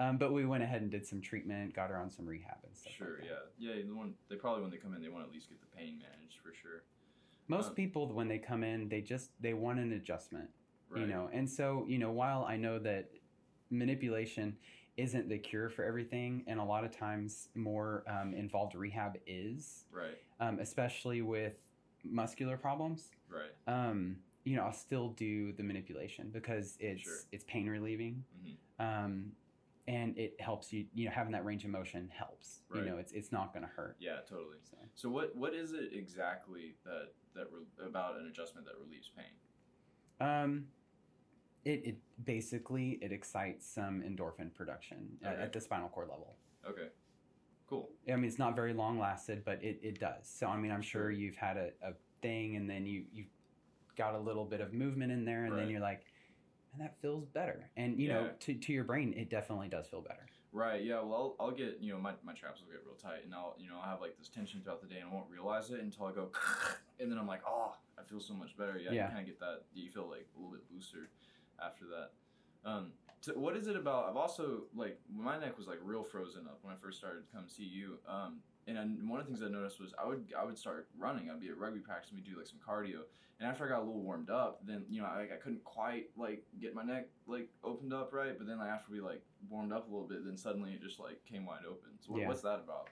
[0.00, 2.76] Um, but we went ahead and did some treatment, got her on some rehab and
[2.76, 2.92] stuff.
[2.92, 3.18] Sure.
[3.20, 3.28] like.
[3.60, 3.74] Yeah.
[3.76, 3.82] Yeah.
[3.86, 5.76] The one they probably when they come in, they want to at least get the
[5.76, 6.82] pain managed for sure.
[7.46, 10.50] Most Um, people, when they come in, they just they want an adjustment,
[10.88, 11.02] Right.
[11.02, 11.30] you know.
[11.32, 13.12] And so, you know, while I know that
[13.70, 14.56] manipulation
[14.96, 19.84] isn't the cure for everything, and a lot of times more um, involved rehab is,
[19.92, 20.18] Right.
[20.40, 21.54] um, especially with
[22.04, 23.10] muscular problems.
[23.28, 23.50] Right.
[23.66, 27.16] Um, you know, I'll still do the manipulation because it's Sure.
[27.32, 28.56] it's pain relieving, Mhm.
[28.78, 29.32] um,
[29.88, 30.86] and it helps you.
[30.94, 32.62] You know, having that range of motion helps.
[32.68, 32.84] Right.
[32.84, 33.96] You know, it's it's not going to hurt.
[33.98, 34.20] Yeah.
[34.28, 34.58] Totally.
[34.62, 39.08] So, So what what is it exactly that that re- about an adjustment that relieves
[39.08, 39.32] pain?
[40.20, 40.68] um,
[41.64, 46.36] It, it basically it excites some endorphin production at, at the spinal cord level.
[46.66, 46.90] Okay.
[47.74, 47.90] Cool.
[48.12, 50.22] I mean, it's not very long lasted, but it, it does.
[50.22, 53.24] So I mean, I'm sure you've had a, a thing, and then you you
[53.96, 56.04] got a little bit of movement in there, and then you're like,
[56.72, 57.70] and that feels better.
[57.76, 60.26] And you know, to to your brain, it definitely does feel better.
[60.52, 60.84] Right.
[60.84, 61.00] Yeah.
[61.02, 63.56] Well, I'll, I'll get you know my, my traps will get real tight, and I'll
[63.58, 65.80] you know I'll have like this tension throughout the day, and I won't realize it
[65.80, 66.30] until I go,
[67.00, 68.78] and then I'm like, oh, I feel so much better.
[68.78, 68.92] Yeah.
[68.92, 69.06] Yeah.
[69.06, 69.62] You kind of get that.
[69.74, 71.08] You feel like a little bit looser
[71.62, 72.10] after that.
[72.64, 74.08] Um, so what is it about?
[74.08, 77.36] I've also like my neck was like real frozen up when I first started to
[77.36, 77.98] come see you.
[78.08, 80.88] Um, and I, one of the things I noticed was I would I would start
[80.98, 81.30] running.
[81.30, 83.00] I'd be at rugby practice and we'd do like some cardio.
[83.40, 86.10] And after I got a little warmed up, then you know I, I couldn't quite
[86.16, 88.36] like get my neck like opened up right.
[88.36, 91.00] But then like, after we like warmed up a little bit, then suddenly it just
[91.00, 91.90] like came wide open.
[92.00, 92.28] So what, Yeah.
[92.28, 92.90] what's that about?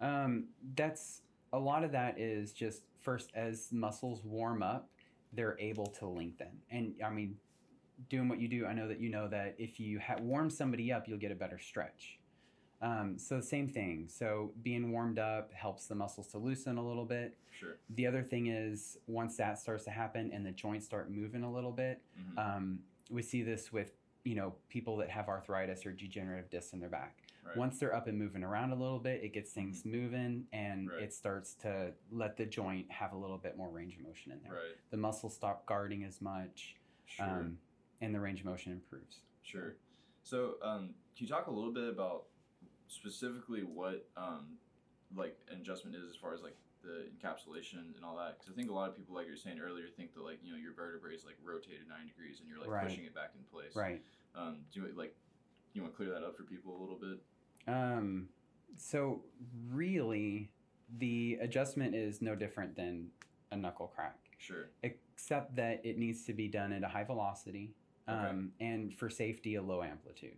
[0.00, 4.88] Um, that's a lot of that is just first as muscles warm up,
[5.32, 6.60] they're able to lengthen.
[6.70, 7.36] And I mean,
[8.08, 10.92] doing what you do, I know that you know that if you ha- warm somebody
[10.92, 12.18] up, you'll get a better stretch.
[12.82, 14.06] Um, so same thing.
[14.08, 17.34] So being warmed up helps the muscles to loosen a little bit.
[17.58, 17.76] Sure.
[17.94, 21.50] The other thing is once that starts to happen and the joints start moving a
[21.52, 22.02] little bit,
[22.34, 22.78] hmm um,
[23.08, 23.92] we see this with
[24.24, 27.56] you know people that have arthritis or degenerative discs in their back right.
[27.56, 31.04] once they're up and moving around a little bit it gets things moving and Right.
[31.04, 34.40] it starts to let the joint have a little bit more range of motion in
[34.42, 34.76] there right.
[34.90, 36.74] the muscles stop guarding as much
[37.04, 37.24] Sure.
[37.24, 37.58] um,
[38.00, 39.76] and the range of motion improves Sure.
[40.24, 42.24] So, um, can you talk a little bit about
[42.88, 44.58] specifically what um,
[45.14, 48.36] like an adjustment is as far as like the encapsulation and all that?
[48.38, 50.38] Because I think a lot of people, like you were saying earlier, think that like
[50.42, 52.88] you know your vertebrae is like rotated nine degrees and you're like Right.
[52.88, 53.74] pushing it back in place.
[53.76, 54.02] right
[54.34, 55.14] Um, do you like
[55.74, 57.18] you want to clear that up for people a little bit?
[57.72, 58.28] um,
[58.76, 59.22] so
[59.72, 60.50] really
[60.98, 63.08] the adjustment is no different than
[63.52, 64.68] a knuckle crack Sure.
[64.82, 67.74] except that it needs to be done at a high velocity
[68.08, 68.28] Okay.
[68.28, 70.36] um, and for safety a low amplitude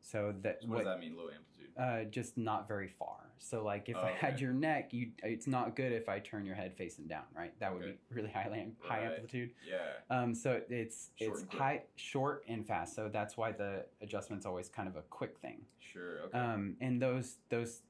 [0.00, 1.16] so that So what, does that mean?
[1.16, 1.70] Low amplitude.
[1.78, 3.16] uh, just not very far.
[3.38, 6.44] So like if Oh, I had your neck, you it's not good if I turn
[6.46, 7.52] your head facing down, right?
[7.60, 9.12] That would be really high lam- high Right.
[9.12, 9.50] amplitude.
[9.68, 9.78] Yeah.
[10.10, 12.94] Um, so it's Short it's high, short and fast.
[12.94, 15.64] So that's why the adjustment's always kind of a quick thing.
[15.80, 16.20] Sure.
[16.26, 16.38] Okay.
[16.38, 17.82] Um, and those those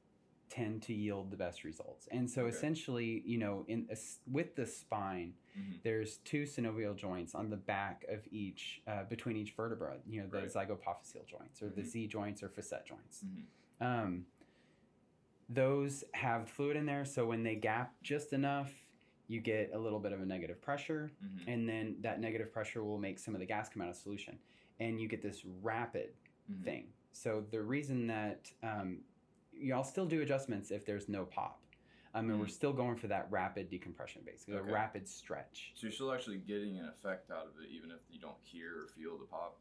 [0.53, 2.07] tend to yield the best results.
[2.11, 2.51] And so Okay.
[2.55, 3.89] essentially, you know, in
[4.27, 5.83] with the spine, Mhm.
[5.83, 9.99] there's two synovial joints on the back of each uh, between each vertebra.
[10.07, 10.49] You know, the Right.
[10.69, 11.87] zygapophyseal joints or the Mhm.
[11.87, 13.25] Z joints or facet joints.
[13.25, 13.45] Mhm.
[13.81, 14.27] Um,
[15.49, 18.87] those have fluid in there, so when they gap just enough,
[19.29, 21.45] you get a little bit of a negative pressure, Mhm.
[21.47, 24.39] and then that negative pressure will make some of the gas come out of solution,
[24.81, 26.15] and you get this rapid
[26.51, 26.63] Mhm.
[26.65, 26.93] thing.
[27.13, 29.05] So the reason that um,
[29.53, 31.61] y'all still do adjustments if there's no pop.
[32.15, 32.51] I mean, we're Mhm.
[32.51, 34.69] still going for that rapid decompression, basically Okay.
[34.69, 35.73] a rapid stretch.
[35.75, 38.83] So you're still actually getting an effect out of it, even if you don't hear
[38.83, 39.59] or feel the pop.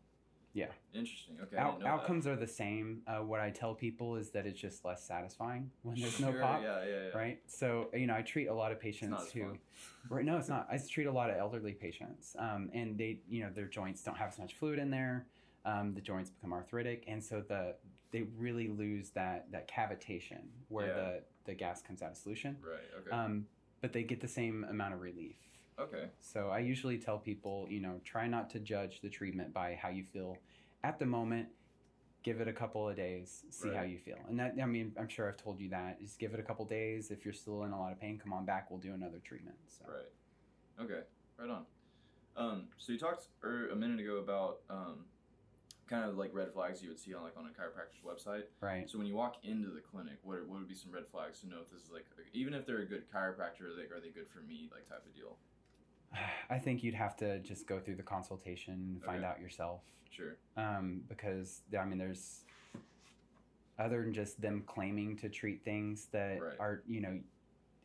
[0.53, 0.73] Yeah.
[0.93, 1.39] Interesting.
[1.39, 1.55] Okay.
[1.55, 1.89] Out, didn't that.
[1.89, 3.03] outcomes are the same.
[3.07, 6.41] Uh, what I tell people is that it's just less satisfying when there's no Sure,
[6.41, 6.61] pop.
[6.61, 7.17] Yeah, yeah, yeah.
[7.17, 7.41] right?
[7.49, 9.57] So you know, I treat a lot of patients who,
[10.09, 10.25] right?
[10.25, 10.67] No, it's not.
[10.69, 14.17] I treat a lot of elderly patients, um, and they, you know, their joints don't
[14.17, 15.25] have as much fluid in there.
[15.63, 17.77] Um, the joints become arthritic, and so the
[18.11, 20.93] they really lose that that cavitation where Yeah.
[20.93, 22.57] the the gas comes out of solution.
[22.61, 22.79] Right.
[22.99, 23.09] Okay.
[23.11, 23.47] Um,
[23.81, 25.37] but they get the same amount of relief.
[25.79, 26.09] okay.
[26.19, 29.89] So I usually tell people, you know, try not to judge the treatment by how
[29.89, 30.37] you feel
[30.83, 31.47] at the moment.
[32.23, 34.19] Give it a couple of days, see how you feel.
[34.29, 35.99] And that, I mean, I'm sure I've told you that.
[35.99, 37.09] Just give it a couple days.
[37.09, 38.69] If you're still in a lot of pain, come on back.
[38.69, 39.55] We'll do another treatment.
[39.65, 39.85] So.
[39.87, 40.85] Right.
[40.85, 41.01] Okay.
[41.39, 41.65] Right on.
[42.37, 45.05] Um, so you talked er, a minute ago about um,
[45.91, 48.43] kind of like red flags you would see on like on a chiropractor's website.
[48.61, 48.89] Right.
[48.89, 51.41] So when you walk into the clinic, what are, what would be some red flags
[51.41, 53.99] to know if this is like even if they're a good chiropractor, are they are
[54.01, 55.37] they good for me like type of deal?
[56.49, 59.27] I think you'd have to just go through the consultation find Okay.
[59.27, 59.81] out yourself.
[60.09, 60.37] Sure.
[60.57, 62.43] Um, because, I mean, there's
[63.79, 66.59] other than just them claiming to treat things that Right.
[66.59, 67.19] are, you know,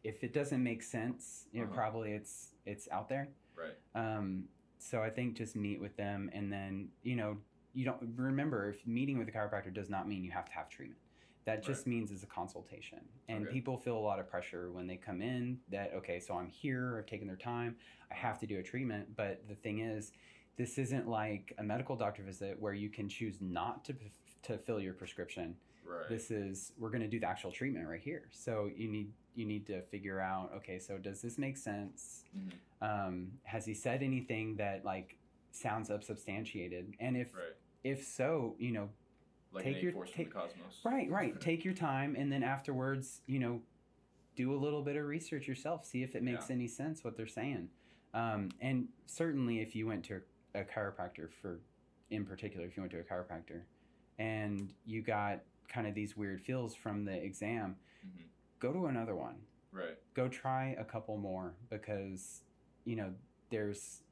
[0.04, 1.74] if it doesn't make sense, you know, Uh-huh.
[1.74, 3.28] probably it's it's out there.
[3.54, 3.76] Right.
[3.94, 4.48] Um,
[4.78, 7.38] so I think just meet with them and then, you know,
[7.76, 10.70] you don't remember if meeting with a chiropractor does not mean you have to have
[10.70, 10.98] treatment.
[11.44, 13.00] That just means it's a consultation.
[13.28, 13.52] And Okay.
[13.52, 16.98] people feel a lot of pressure when they come in that, okay, so I'm here,
[16.98, 17.76] I've taken their time,
[18.10, 19.14] I have to do a treatment.
[19.14, 20.10] But the thing is,
[20.56, 23.94] this isn't like a medical doctor visit where you can choose not to,
[24.44, 25.54] to fill your prescription.
[25.84, 26.08] Right.
[26.08, 28.28] This is, we're going to do the actual treatment right here.
[28.32, 32.24] So you need, you need to figure out, okay, so does this make sense?
[32.34, 32.52] Mhm.
[32.82, 35.16] um, has he said anything that like
[35.52, 37.56] sounds unsubstantiated and if Right.
[37.86, 38.88] If so you know
[39.52, 40.80] Like take your- take- from the cosmos.
[40.84, 43.60] right right take your time and then afterwards you know
[44.34, 46.56] do a little bit of research yourself see if it makes Yeah.
[46.56, 47.68] any sense what they're saying
[48.14, 50.22] um, and certainly if you went to
[50.54, 51.60] a chiropractor for,
[52.10, 53.60] in particular, if you went to a chiropractor,
[54.18, 57.76] and you got kind of these weird feels from the exam,
[58.06, 58.22] Mhm.
[58.58, 59.34] go to another one.
[59.70, 59.98] Right.
[60.14, 62.42] Go try a couple more because,
[62.86, 63.12] you know,
[63.50, 64.02] there's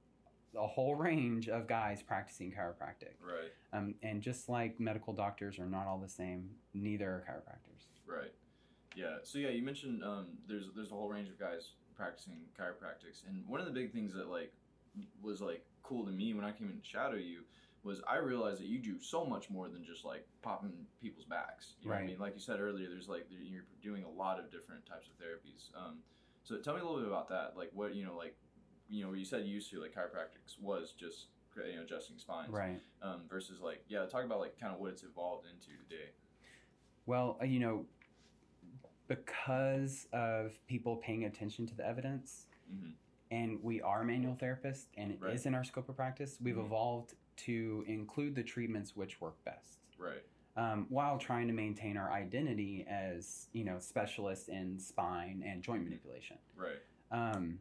[0.58, 3.14] a whole range of guys practicing chiropractic.
[3.20, 3.52] Right.
[3.72, 7.84] Um, and just like medical doctors are not all the same, neither are chiropractors.
[8.06, 8.32] Right.
[8.96, 9.16] Yeah.
[9.22, 13.46] So yeah, you mentioned um, there's there's a whole range of guys practicing chiropractics, and
[13.46, 14.52] one of the big things that like
[15.22, 17.40] was like cool to me when I came in to shadow you
[17.82, 21.74] was I realized that you do so much more than just like popping people's backs.
[21.80, 22.18] You know what I mean?
[22.18, 25.68] Like you said earlier, there's like you're doing a lot of different types of therapies.
[25.76, 25.98] Um,
[26.44, 27.54] so tell me a little bit about that.
[27.56, 28.36] Like what you know, like
[28.88, 31.26] you know, you said you used to like chiropractics was just
[31.56, 32.50] you know adjusting spines.
[32.50, 32.80] Right.
[33.02, 36.10] Um, versus like yeah, talk about like kind of what it's evolved into today.
[37.06, 37.86] Well, uh, you know,
[39.08, 42.90] because of people paying attention to the evidence, hmm
[43.30, 45.46] and we are manual therapists, and it is Right.
[45.46, 46.66] in our scope of practice, we've Mhm.
[46.66, 49.80] evolved to include the treatments which work best.
[49.98, 50.22] Right.
[50.56, 55.80] Um, while trying to maintain our identity as you know specialists in spine and joint
[55.80, 55.84] Mhm.
[55.86, 56.38] manipulation.
[56.54, 56.80] Right.
[57.10, 57.58] Um,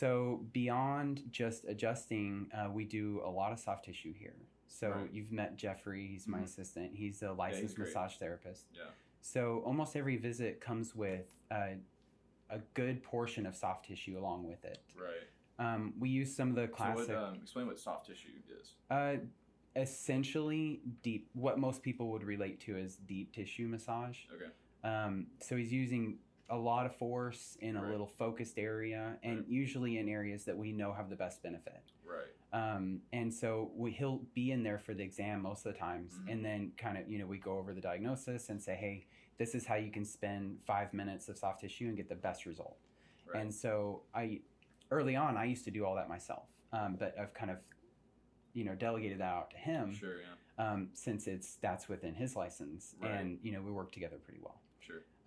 [0.00, 4.36] so beyond just adjusting, uh, we do a lot of soft tissue here.
[4.68, 5.12] So Right.
[5.12, 6.06] you've met Jeffrey.
[6.06, 6.44] He's my Mhm.
[6.44, 6.94] assistant.
[6.94, 7.88] He's a licensed great.
[7.88, 8.68] massage therapist.
[8.72, 8.90] Yeah.
[9.20, 11.74] So almost every visit comes with uh,
[12.50, 14.80] a good portion of soft tissue along with it.
[14.96, 15.28] Right.
[15.58, 17.06] Um, we use some of the classic.
[17.06, 18.28] So what, um, explain what soft tissue
[18.60, 18.76] is.
[18.88, 19.16] Uh,
[19.74, 21.28] essentially, deep.
[21.32, 24.24] What most people would relate to as deep tissue massage.
[24.32, 24.50] Okay.
[24.84, 26.20] Um, so he's using
[26.50, 27.90] a lot of force in a Right.
[27.92, 29.48] little focused area, and Right.
[29.48, 31.82] usually in areas that we know have the best benefit.
[32.04, 32.26] Right.
[32.52, 36.18] Um, and so we, he'll be in there for the exam most of the times,
[36.18, 36.32] Mhm.
[36.32, 39.06] and then kind of you know we go over the diagnosis and say, hey,
[39.38, 42.44] this is how you can spend five minutes of soft tissue and get the best
[42.46, 42.76] result.
[43.26, 43.40] Right.
[43.42, 44.42] And so I,
[44.90, 47.58] early on, I used to do all that myself, um, but I've kind of,
[48.52, 50.16] you know, delegated that out to him sure.
[50.20, 50.72] Yeah.
[50.72, 54.60] um, since it's that's within his license, and you know we work together pretty well.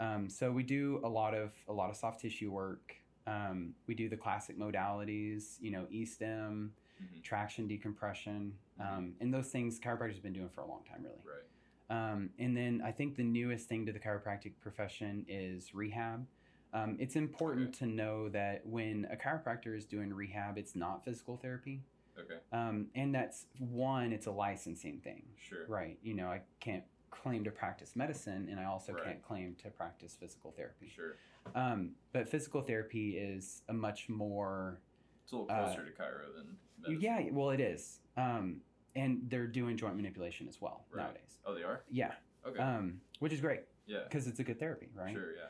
[0.03, 2.95] Um, so we do a lot of a lot of soft tissue work.
[3.25, 7.23] Um, we do the classic modalities, you know, E-stim, Mhm.
[7.23, 11.23] traction, decompression, um, and those things chiropractors have been doing for a long time, really.
[11.23, 11.45] Right.
[11.89, 16.27] Um, and then I think the newest thing to the chiropractic profession is rehab.
[16.73, 17.79] Um, it's important Okay.
[17.79, 21.83] to know that when a chiropractor is doing rehab, it's not physical therapy.
[22.17, 22.39] Okay.
[22.51, 25.65] Um, and that's one, it's a licensing thing, Sure.
[25.67, 25.97] right?
[26.01, 26.83] You know, I can't
[27.13, 29.03] claim to practice medicine and I also Right.
[29.03, 30.89] can't claim to practice physical therapy.
[30.89, 31.15] Sure.
[31.55, 34.79] Um, but physical therapy is a much more,
[35.23, 36.57] It's a little Uh, closer to chiro than.
[36.79, 37.01] Medicine.
[37.01, 38.01] yeah, well, it is.
[38.17, 38.61] Um,
[38.95, 41.03] and they're doing joint manipulation as well Right.
[41.03, 41.39] nowadays.
[41.45, 41.83] Oh, they are.
[41.89, 42.15] Yeah.
[42.45, 42.59] Okay.
[42.59, 44.03] Um, which is great yeah.
[44.03, 45.13] because it's a good therapy, right?
[45.13, 45.33] Sure.
[45.35, 45.47] Yeah.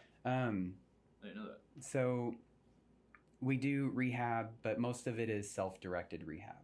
[0.48, 0.78] Um,
[1.24, 1.62] I didn't know that.
[1.84, 2.36] so
[3.42, 6.63] we do rehab, but most of it is self-directed rehab.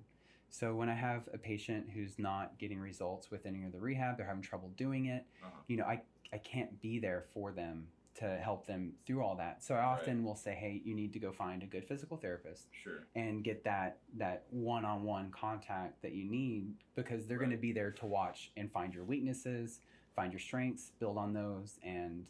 [0.49, 4.17] So when I have a patient who's not getting results with any of the rehab,
[4.17, 5.51] they're having trouble doing it, Uh-huh.
[5.67, 6.01] you know, I,
[6.33, 9.63] I can't be there for them to help them through all that.
[9.63, 12.67] So I often will say, hey, you need to go find a good physical therapist
[12.83, 13.05] Sure.
[13.15, 17.91] and get that that one-on-one contact that you need because they're going to be there
[17.91, 19.79] to watch and find your weaknesses,
[20.15, 22.25] find your strengths, build on those, and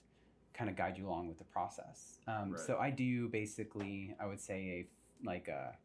[0.54, 2.20] kind of guide you along with the process.
[2.28, 2.60] Um, Right.
[2.60, 5.76] So I do basically, I would say a like a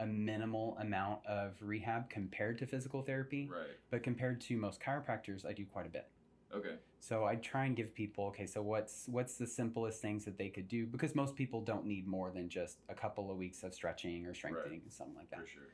[0.00, 3.76] a minimal amount of rehab compared to physical therapy, Right.
[3.90, 6.08] but compared to most chiropractors, I do quite a bit.
[6.52, 6.76] Okay.
[7.00, 10.48] So I try and give people, okay, so what's what's the simplest things that they
[10.48, 13.74] could do because most people don't need more than just a couple of weeks of
[13.74, 15.40] stretching or strengthening and something like that.
[15.40, 15.68] For sure.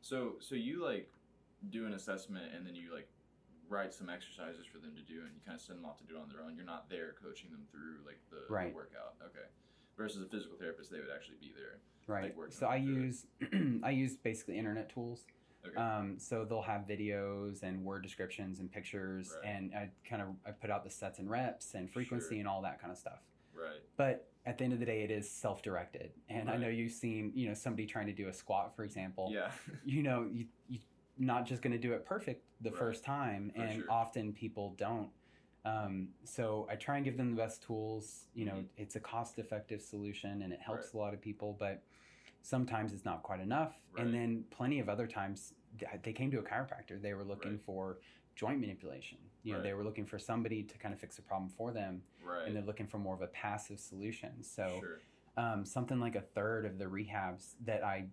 [0.00, 1.10] So so you like
[1.70, 3.08] do an assessment and then you like
[3.68, 6.04] write some exercises for them to do and you kind of send them off to
[6.04, 6.54] do it on their own.
[6.54, 9.14] You're not there coaching them through like the, the workout.
[9.24, 9.46] Okay.
[9.96, 11.80] Versus a physical therapist, they would actually be there.
[12.06, 12.34] Right.
[12.36, 13.26] Like so I use
[13.82, 15.24] I use basically internet tools.
[15.66, 15.76] Okay.
[15.76, 19.50] Um, so they'll have videos and word descriptions and pictures, Right.
[19.52, 22.38] and I kind of I put out the sets and reps and frequency Sure.
[22.38, 23.18] and all that kind of stuff.
[23.52, 23.80] right.
[23.96, 27.32] But at the end of the day, it is self-directed, and I know you've seen
[27.34, 29.30] you know somebody trying to do a squat, for example.
[29.32, 29.50] Yeah.
[29.84, 30.78] you know you you
[31.18, 32.78] not just going to do it perfect the Right.
[32.78, 33.90] first time For and sure.
[33.90, 35.08] often people don't
[35.66, 38.68] um, so i try and give them the best tools you know Mhm.
[38.76, 40.94] it's a cost effective solution and it helps Right.
[40.94, 41.82] a lot of people but
[42.42, 44.04] sometimes it's not quite enough Right.
[44.04, 45.54] and then plenty of other times
[46.02, 47.60] they came to a chiropractor they were looking Right.
[47.60, 47.98] for
[48.36, 51.50] joint manipulation you know they were looking for somebody to kind of fix a problem
[51.50, 52.46] for them right.
[52.46, 55.00] and they're looking for more of a passive solution so sure.
[55.36, 58.06] um, something like a third of the rehabs that I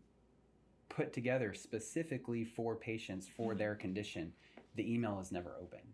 [0.90, 3.58] put together specifically for patients for Mhm.
[3.58, 4.34] their condition,
[4.76, 5.94] the email is never opened.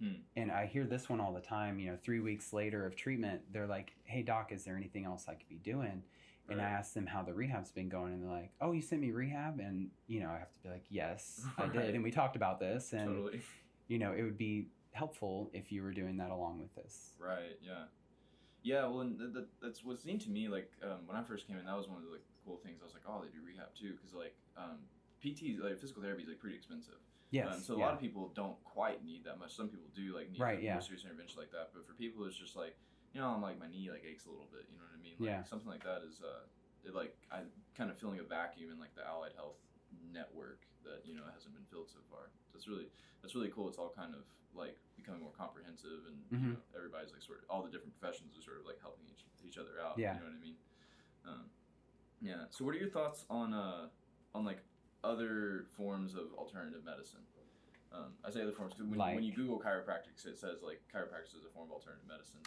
[0.00, 0.12] Hmm.
[0.36, 1.78] And I hear this one all the time.
[1.78, 5.26] You know, three weeks later of treatment, they're like, "Hey doc, is there anything else
[5.28, 6.02] I could be doing?"
[6.48, 9.00] And I ask them how the rehab's been going, and they're like, "Oh, you sent
[9.00, 11.72] me rehab," and you know, I have to be like, "Yes, I Right.
[11.72, 13.42] did," and we talked about this, and totally.
[13.86, 17.14] you know, it would be helpful if you were doing that along with this.
[17.18, 17.56] Right.
[17.62, 17.84] Yeah.
[18.62, 18.86] Yeah.
[18.88, 21.56] Well, and th- th- that's what seemed to me like um, when I first came
[21.56, 21.64] in.
[21.66, 22.80] That was one of the like cool things.
[22.80, 24.78] I was like, oh, they do rehab too, because like um,
[25.22, 26.98] PT, like physical therapy, is like pretty expensive.
[27.30, 27.54] Yes.
[27.54, 27.84] Um, so a yeah.
[27.86, 29.54] lot of people don't quite need that much.
[29.54, 30.74] Some people do like need Right, like, yeah.
[30.74, 31.70] more serious intervention like that.
[31.72, 32.76] But for people, it's just like
[33.14, 34.66] you know, I'm like my knee like aches a little bit.
[34.70, 35.14] You know what I mean?
[35.18, 35.42] Like, Yeah.
[35.46, 36.46] Something like that is uh,
[36.86, 37.42] it, like I
[37.78, 39.58] kind of filling a vacuum in like the allied health
[40.12, 42.30] network that you know hasn't been filled so far.
[42.54, 42.86] It's really
[43.22, 43.68] that's really cool.
[43.68, 44.22] It's all kind of
[44.54, 46.50] like becoming more comprehensive, and you Mhm.
[46.54, 49.22] know, everybody's like sort of all the different professions are sort of like helping each
[49.46, 49.98] each other out.
[49.98, 50.14] Yeah.
[50.14, 50.56] You know what I mean?
[51.26, 51.44] Um,
[52.20, 52.44] yeah.
[52.50, 53.88] So what are your thoughts on uh
[54.34, 54.62] on like
[55.04, 57.20] other forms of alternative medicine?
[57.92, 61.34] Um, I say other forms because when, when you Google chiropractic, it says like chiropractic
[61.36, 62.38] is a form of alternative medicine.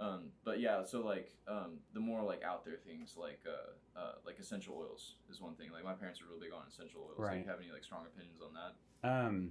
[0.00, 4.12] Um, but yeah, so like um, the more like out there things like uh, uh,
[4.26, 5.70] like essential oils is one thing.
[5.72, 7.18] Like my parents are real big on essential oils.
[7.18, 7.34] Like, Right.
[7.34, 9.08] do you have any like strong opinions on that?
[9.08, 9.50] Um,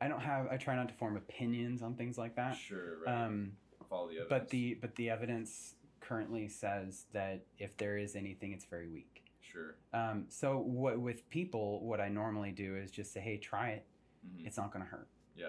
[0.00, 0.48] I don't have.
[0.50, 2.56] I try not to form opinions on things like that.
[2.56, 2.98] Sure.
[3.06, 3.24] Right.
[3.26, 3.52] Um,
[3.88, 4.28] Follow the evidence.
[4.30, 9.24] but the but the evidence currently says that if there is anything, it's very weak.
[9.50, 9.76] Sure.
[9.92, 13.86] Um, so what with people, what I normally do is just say, hey, try it.
[14.22, 15.08] hmm It's not going to hurt.
[15.36, 15.46] Yeah.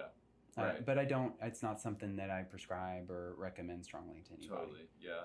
[0.56, 0.84] Uh, Right.
[0.86, 1.34] but I don't.
[1.42, 4.48] It's not something that I prescribe or recommend strongly to anybody.
[4.48, 4.86] Totally.
[5.00, 5.22] Yeah.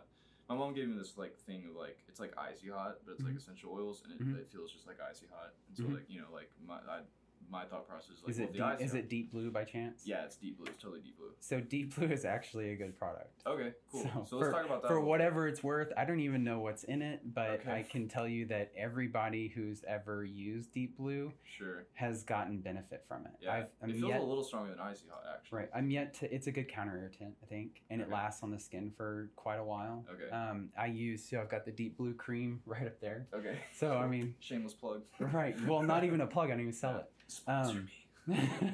[0.47, 3.23] My mom gave me this like thing of like it's like icy hot, but it's
[3.23, 3.38] like Mhm.
[3.38, 4.38] essential oils, and it, Mhm.
[4.38, 5.53] it feels just like icy hot.
[5.67, 5.95] And so Mhm.
[5.95, 7.01] like you know like my I,
[7.50, 9.64] my thought process is like is well, it the deep, is it deep blue by
[9.64, 10.02] chance?
[10.06, 10.68] Yeah, it's deep blue.
[10.68, 11.30] It's totally deep blue.
[11.39, 13.41] So deep blue is actually a good product.
[13.46, 14.04] Okay, cool.
[14.04, 14.88] So, So let's for- talk about that.
[14.88, 17.72] For whatever it's worth, I don't even know what's in it, but Okay.
[17.72, 21.32] I can tell you that everybody who's ever used Deep Blue.
[21.43, 21.86] Sure.
[21.93, 23.32] has gotten benefit from it.
[23.39, 23.54] Yeah.
[23.54, 25.60] I've, I'm it feels yet, a little stronger than icy hot, actually.
[25.60, 25.70] right.
[25.74, 26.34] I'm yet to.
[26.34, 29.58] It's a good counter irritant, I think, and it lasts on the skin for quite
[29.58, 30.06] a while.
[30.12, 30.30] Okay.
[30.32, 33.28] Um, I use so I've got the Deep Blue cream right up there.
[33.34, 33.58] Okay.
[33.74, 35.04] So I mean, shameless plug.
[35.20, 35.56] right.
[35.66, 36.48] Well, not even a plug.
[36.48, 37.06] I don't even sell it.
[37.28, 37.89] Sponsor Um,
[38.28, 38.49] me.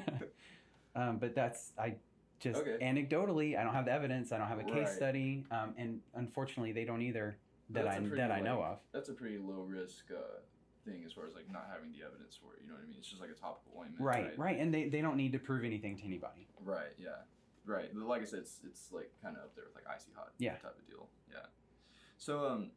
[0.94, 1.96] um, but that's I
[2.40, 2.78] just Okay.
[2.82, 4.32] anecdotally, I don't have the evidence.
[4.32, 4.88] I don't have a case Right.
[4.88, 7.36] study, um, and unfortunately, they don't either
[7.70, 8.78] that That's I that I know of.
[8.92, 10.40] That's a pretty low risk uh,
[10.84, 12.62] thing as far as like not having the evidence for it.
[12.62, 12.96] You know what I mean?
[12.98, 14.00] It's just like a topical ointment.
[14.00, 16.48] Right, right, and they, they don't need to prove anything to anybody.
[16.64, 16.92] Right.
[16.98, 17.22] Yeah.
[17.64, 17.94] Right.
[17.94, 20.32] Like I said, it's it's like kind of up there with like icy hot.
[20.38, 20.56] Yeah.
[20.56, 21.08] Type of deal.
[21.30, 21.46] Yeah.
[22.18, 22.70] So um,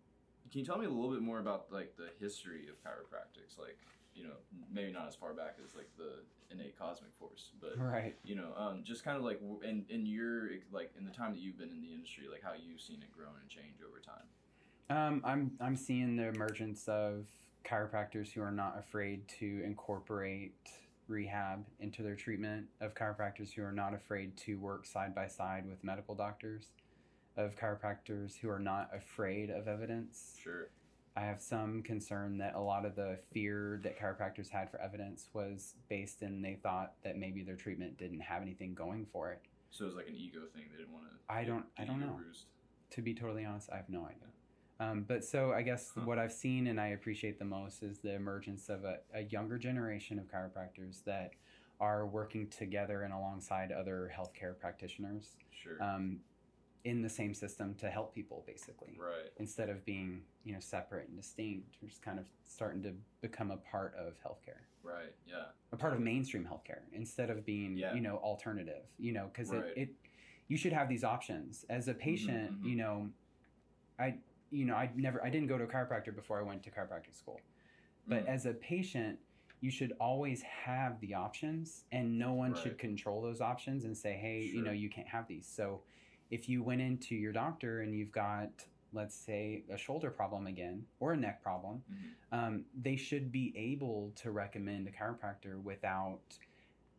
[0.51, 3.57] can you tell me a little bit more about like the history of chiropractics?
[3.57, 3.80] Like
[4.16, 4.36] you know
[4.72, 8.16] maybe not as far back as like the innate cosmic force, but Right.
[8.24, 11.41] you know um, just kind of like in in your like in the time that
[11.41, 14.28] you've been in the industry, like how you've seen it grow and change over time.
[14.89, 17.28] Um, I'm I'm seeing the emergence of
[17.66, 20.53] chiropractors who are not afraid to incorporate
[21.07, 25.68] rehab into their treatment, of chiropractors who are not afraid to work side by side
[25.68, 26.70] with medical doctors,
[27.38, 30.36] of chiropractors who are not afraid of evidence.
[30.41, 30.70] Sure.
[31.18, 35.30] I have some concern that a lot of the fear that chiropractors had for evidence
[35.34, 39.41] was based in they thought that maybe their treatment didn't have anything going for it.
[39.72, 40.63] So it was like an ego thing.
[40.72, 41.34] They didn't want to.
[41.34, 42.20] I don't- I don't know.
[42.91, 44.28] To be totally honest, I have no idea.
[44.80, 46.01] Um, but so I guess Huh.
[46.01, 49.57] what I've seen and I appreciate the most is the emergence of a, a younger
[49.57, 51.32] generation of chiropractors that
[51.80, 55.82] are working together and alongside other healthcare practitioners Sure.
[55.82, 56.20] um,
[56.86, 58.95] in the same system to help people, basically.
[58.97, 59.31] right.
[59.38, 63.51] Instead of being, you know, separate and distinct, we're just kind of starting to become
[63.51, 65.13] a part of healthcare, Right.
[65.27, 65.45] Yeah.
[65.73, 67.93] a part of mainstream healthcare, instead of being, Yeah.
[67.93, 68.86] you know, alternative.
[68.97, 69.65] You know, because Right.
[69.75, 69.89] it, it,
[70.47, 72.61] you should have these options as a patient.
[72.61, 72.65] mhm.
[72.69, 73.09] You know,
[73.99, 74.19] I,
[74.51, 77.15] you know, I never, I didn't go to a chiropractor before I went to chiropractic
[77.15, 77.41] school,
[78.07, 78.29] but Mm.
[78.29, 79.19] as a patient.
[79.61, 84.13] You should always have the options, and no one should control those options and say,
[84.13, 85.81] "Hey, you know, you can't have these." So,
[86.36, 88.49] if you went into your doctor and you've got
[88.93, 92.38] let's say a shoulder problem again or a neck problem Mhm.
[92.38, 96.38] um, they should be able to recommend a chiropractor without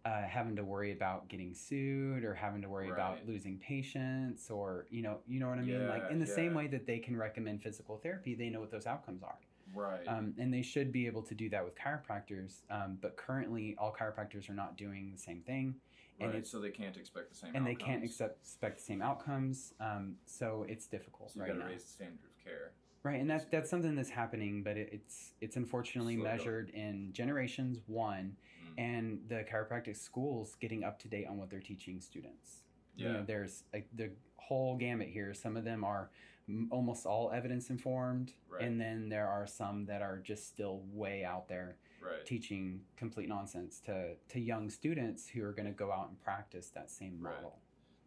[0.07, 2.99] uh, having to worry about getting sued or having to worry Right.
[2.99, 6.53] about losing patients or you know you know what i mean like in the same
[6.55, 9.39] way that they can recommend physical therapy they know what those outcomes are
[9.75, 10.07] Right.
[10.13, 13.93] um, and they should be able to do that with chiropractors um, but currently all
[14.01, 15.75] chiropractors are not doing the same thing
[16.21, 16.39] and right.
[16.39, 17.55] it's so they can't expect the same.
[17.55, 18.11] and they can't outcomes.
[18.11, 21.83] accept, expect the same outcomes um, so it's difficult So you right got to raise
[21.85, 22.73] the standard of care.
[23.03, 26.37] Right, and that's that's something that's happening, but it, it's it's unfortunately Slow going.
[26.37, 28.37] measured in generations one,
[28.67, 28.75] Mm.
[28.79, 32.63] and the chiropractic schools getting up to date on what they're teaching students.
[32.97, 33.13] You Yeah.
[33.13, 35.35] know, there's like the whole gamut here.
[35.35, 36.11] Some of them are
[36.49, 38.63] m- almost all evidence informed, Right.
[38.63, 41.77] and then there are some that are just still way out there
[42.07, 42.25] Right.
[42.25, 46.71] teaching complete nonsense to to young students who are going to go out and practice
[46.75, 47.35] that same Right.
[47.35, 47.59] model.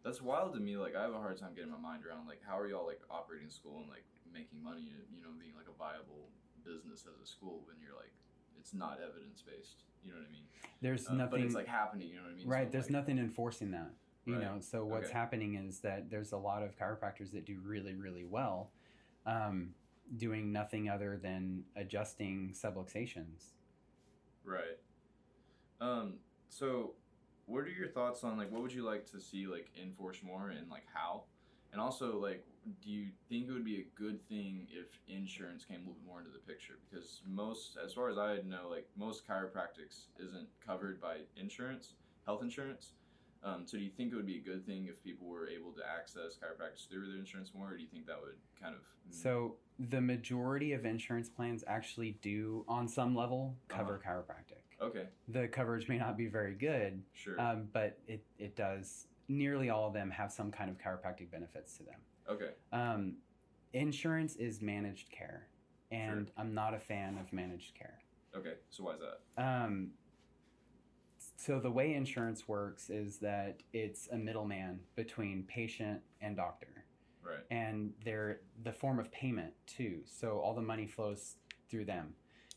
[0.02, 0.76] That's wild to me.
[0.76, 3.00] Like I have a hard time getting my mind around like how are y'all like
[3.10, 6.30] operating school and like making money and you know being like a viable
[6.64, 8.12] business as a school when you're like
[8.58, 9.84] it's not evidence based.
[10.02, 10.44] You know what I mean?
[10.80, 12.08] There's Uh, nothing But it's like happening.
[12.08, 12.46] You know what I mean?
[12.48, 12.66] right.
[12.68, 13.92] So, there's like, nothing enforcing that.
[14.24, 14.42] You Right.
[14.42, 15.18] know, so what's Okay.
[15.18, 18.70] happening is that there's a lot of chiropractors that do really, really well,
[19.26, 19.74] um,
[20.16, 23.52] doing nothing other than adjusting subluxations.
[24.50, 24.78] Right.
[25.80, 26.14] Um.
[26.48, 26.94] So,
[27.46, 30.50] what are your thoughts on like what would you like to see like enforced more
[30.50, 31.22] and like how?
[31.72, 32.44] And also like,
[32.82, 36.06] do you think it would be a good thing if insurance came a little bit
[36.06, 36.74] more into the picture?
[36.90, 41.94] Because most, as far as I know, like most chiropractics isn't covered by insurance,
[42.26, 42.94] health insurance.
[43.42, 45.72] Um, so do you think it would be a good thing if people were able
[45.72, 48.82] to access chiropractors through their insurance more, or do you think that would kind of
[49.10, 54.12] So the majority of insurance plans actually do, on some level, cover Uh-huh.
[54.22, 54.84] chiropractic.
[54.84, 59.06] okay, The coverage may not be very good, sure, um, but it, it does.
[59.28, 62.00] Nearly all of them have some kind of chiropractic benefits to them.
[62.28, 63.16] okay, Um,
[63.72, 65.48] insurance is managed care,
[65.90, 68.00] and I'm not a fan of managed care.
[68.36, 68.54] okay.
[68.68, 69.42] So why is that?
[69.42, 69.92] Um,
[71.40, 76.84] so the way insurance works is that it's a middleman between patient and doctor,
[77.22, 80.00] Right, and they're the form of payment too.
[80.04, 81.36] So all the money flows
[81.70, 82.14] through them,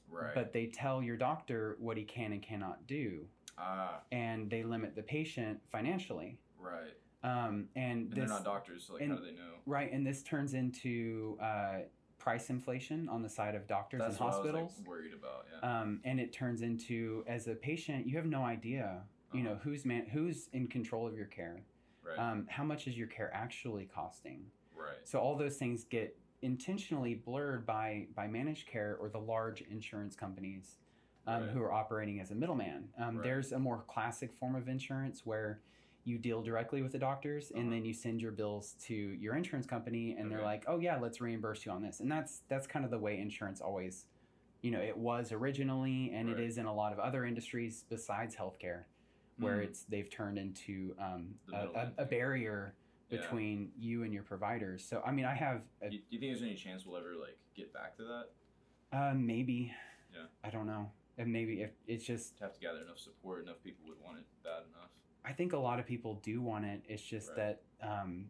[0.09, 0.35] right.
[0.35, 3.25] but they tell your doctor what he can and cannot do,
[3.57, 6.37] ah, and they limit the patient financially.
[6.59, 6.93] right.
[7.25, 9.53] Um, and And this they're not doctors, so like, how do they know?
[9.65, 11.79] right, and this turns into uh,
[12.23, 14.71] price inflation on the side of doctors That's and hospitals.
[14.79, 15.45] Like, worried about.
[15.61, 15.81] Yeah.
[15.81, 19.01] um, and it turns into as a patient you have no idea
[19.33, 19.59] you know Uh-huh.
[19.65, 21.63] who's man who's in control of your care
[22.01, 22.17] right.
[22.17, 24.95] um, how much is your care actually costing right.
[25.03, 30.15] so all those things get intentionally blurred by by managed care or the large insurance
[30.15, 30.77] companies
[31.27, 31.49] um, Right.
[31.51, 33.23] who are operating as a middleman um, Right.
[33.25, 35.59] there's a more classic form of insurance where
[36.05, 37.69] you deal directly with the doctors and Uh-huh.
[37.71, 41.21] then you send your bills to your insurance company and they're like oh yeah let's
[41.21, 44.07] reimburse you on this and that's that's kind of the way insurance always
[44.61, 46.39] you know it was originally and Right.
[46.39, 48.83] it is in a lot of other industries besides healthcare
[49.37, 49.63] where Mhm.
[49.65, 52.75] it's they've turned into um, a, a, a barrier
[53.09, 53.19] Yeah.
[53.21, 56.19] between you and your providers so i mean i have a, Do you, do you
[56.19, 58.25] think there's any chance we'll ever like get back to that?
[58.91, 59.71] uh, maybe
[60.13, 60.25] Yeah.
[60.43, 63.61] i don't know and maybe if it's just To have to gather enough support, enough
[63.63, 64.62] people would want it bad.
[65.25, 67.57] I think a lot of people do want it it's just Right.
[67.81, 68.29] that um,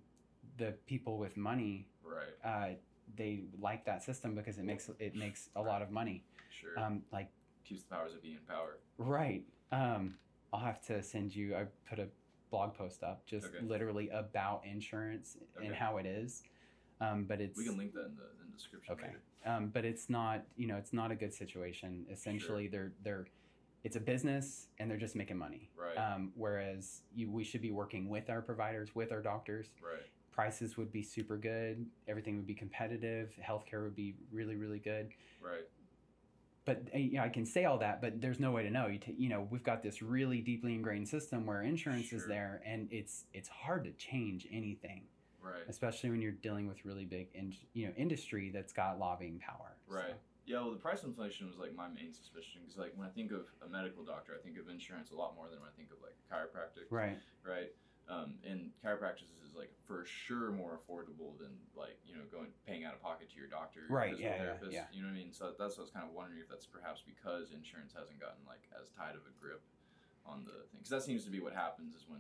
[0.58, 2.36] the people with money Right.
[2.44, 2.76] uh,
[3.16, 6.78] they like that system because it makes it makes a lot of money Sure.
[6.80, 7.30] um, like
[7.66, 8.78] Keeps the powers that be in power.
[8.98, 9.46] Right.
[9.72, 10.18] Um,
[10.52, 11.56] I'll have to send you.
[11.56, 12.10] I put a
[12.52, 13.64] blog post up, just Okay.
[13.64, 16.44] literally about insurance and how it is.
[17.00, 19.16] Um, but it's We can link that in the, in the description Okay.
[19.46, 20.46] um, but it's not.
[20.58, 22.06] You know, it's not a good situation.
[22.12, 23.28] Essentially, they're they're.
[23.84, 25.70] It's a business, and they're just making money.
[25.76, 25.96] Right.
[25.98, 29.68] Um, whereas you, we should be working with our providers, with our doctors.
[29.84, 30.02] right.
[30.32, 31.86] Prices would be super good.
[32.08, 33.38] Everything would be competitive.
[33.46, 35.10] Healthcare would be really, really good.
[35.40, 35.68] Right.
[36.66, 38.88] but uh, you know, I can say all that, but there's no way to know.
[38.88, 42.62] You, t- you know, we've got this really deeply ingrained system where insurance is there,
[42.66, 45.04] and it's it's hard to change anything,
[45.40, 45.62] Right.
[45.68, 49.76] especially when you're dealing with really big, in, you know, industry that's got lobbying power.
[49.88, 50.16] So- Right.
[50.46, 53.32] Yeah, well, the price inflation was like my main suspicion because, like, when I think
[53.32, 55.88] of a medical doctor, I think of insurance a lot more than when I think
[55.96, 56.92] of like a chiropractic.
[56.92, 57.16] Right.
[57.48, 57.72] right?
[58.12, 62.84] Um, and chiropractic is like for sure more affordable than like you know going paying
[62.84, 64.74] out of pocket to your doctor, your Right, yeah, yeah, therapist.
[64.76, 64.92] yeah.
[64.92, 65.32] You know what I mean?
[65.32, 68.44] So that's what I was kind of wondering if that's perhaps because insurance hasn't gotten
[68.44, 69.64] like as tight of a grip
[70.28, 70.84] on the thing.
[70.84, 72.20] Because that seems to be what happens is when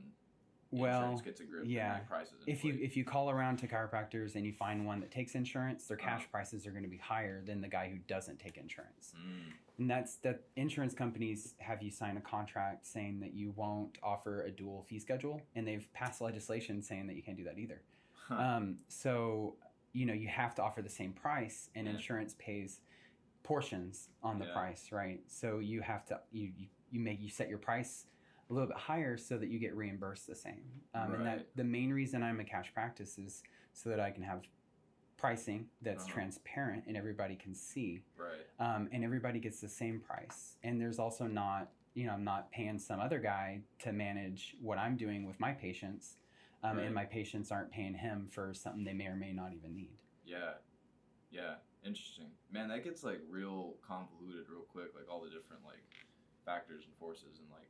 [0.81, 1.85] Well, insurance gets a grip, yeah.
[1.85, 2.33] and like prices.
[2.47, 5.87] if you if you call around to chiropractors and you find one that takes insurance,
[5.87, 6.27] their cash Uh-huh.
[6.31, 9.13] prices are going to be higher than the guy who doesn't take insurance.
[9.15, 13.97] Mm, And that's that insurance companies have you sign a contract saying that you won't
[14.03, 17.57] offer a dual fee schedule, and they've passed legislation saying that you can't do that
[17.59, 17.81] either.
[18.27, 18.35] huh.
[18.35, 19.55] Um, so
[19.91, 21.93] you know you have to offer the same price, and Yeah.
[21.93, 22.79] insurance pays
[23.43, 24.53] portions on the Yeah.
[24.53, 25.21] price, right?
[25.27, 28.05] So you have to you you, you make you set your price
[28.53, 30.63] a little bit higher so that you get reimbursed the same.
[30.93, 33.41] Um, And that the main reason I'm a cash practice is
[33.73, 34.43] so that I can have
[35.17, 36.13] pricing that's Uh-huh.
[36.13, 38.45] transparent and everybody can see right.
[38.59, 40.57] um, and everybody gets the same price.
[40.63, 44.77] And there's also not, you know, I'm not paying some other guy to manage what
[44.77, 46.17] I'm doing with my patients,
[46.61, 46.85] um, Right.
[46.85, 49.97] and my patients aren't paying him for something they may or may not even need.
[50.25, 50.55] Yeah.
[51.31, 51.55] Yeah.
[51.83, 52.31] Interesting.
[52.51, 55.83] Man, that gets like real convoluted real quick, like all the different like
[56.45, 57.69] factors and forces and like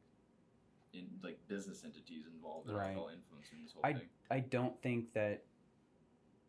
[0.94, 2.96] in like business entities involved that Right.
[2.96, 4.10] are all influencing this whole I- thing.
[4.30, 5.46] I don't think that.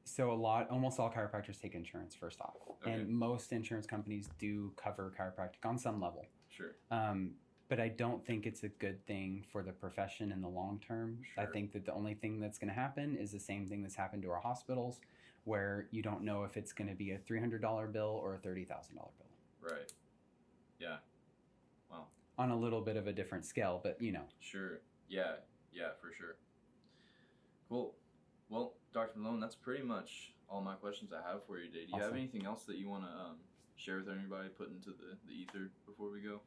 [0.07, 2.92] So a lot, almost all chiropractors take insurance first off, Okay.
[2.92, 6.26] and most insurance companies do cover chiropractic on some level.
[6.51, 6.76] Sure.
[6.90, 7.38] Um,
[7.68, 11.22] but I don't think it's a good thing for the profession in the long term.
[11.24, 11.42] Sure.
[11.45, 13.95] I think that the only thing that's going to happen is the same thing that's
[13.95, 15.01] happened to our hospitals,
[15.45, 18.34] where you don't know if it's going to be a three hundred dollar bill or
[18.34, 19.90] a thirty thousand dollar bill Right.
[20.78, 20.99] Yeah.
[22.37, 23.80] On a little bit of a different scale.
[23.82, 24.80] But you know, Sure.
[25.09, 25.35] Yeah.
[25.72, 26.37] Yeah, for sure.
[27.68, 27.95] Cool.
[28.49, 29.18] Well, Dr.
[29.18, 31.87] Malone, that's pretty much all my questions I have for you today.
[31.87, 33.37] Do you have anything else that you want to um,
[33.76, 36.41] share with anybody, put into the, the ether before we go?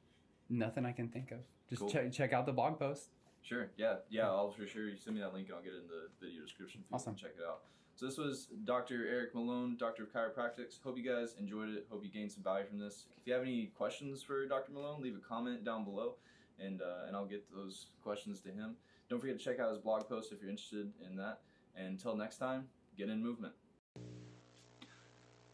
[0.49, 1.39] nothing I can think of.
[1.69, 1.89] Just Cool.
[1.89, 3.09] check check out the blog post.
[3.41, 3.69] Sure.
[3.77, 3.95] Yeah.
[4.09, 4.27] Yeah.
[4.27, 4.87] I'll for sure.
[4.87, 6.83] You send me that link and I'll get it in the video description.
[6.91, 7.15] Awesome.
[7.15, 7.63] Check it out.
[7.97, 9.07] So this was Dr.
[9.09, 10.83] Eric Malone, Doctor of Chiropractics.
[10.83, 11.87] Hope you guys enjoyed it.
[11.89, 13.05] Hope you gained some value from this.
[13.19, 14.71] If you have any questions for Dr.
[14.71, 16.13] Malone, leave a comment down below,
[16.59, 18.75] and uh, and I'll get those questions to him.
[19.09, 21.39] Don't forget to check out his blog post if you're interested in that.
[21.75, 22.67] And until next time,
[22.99, 23.53] get in movement.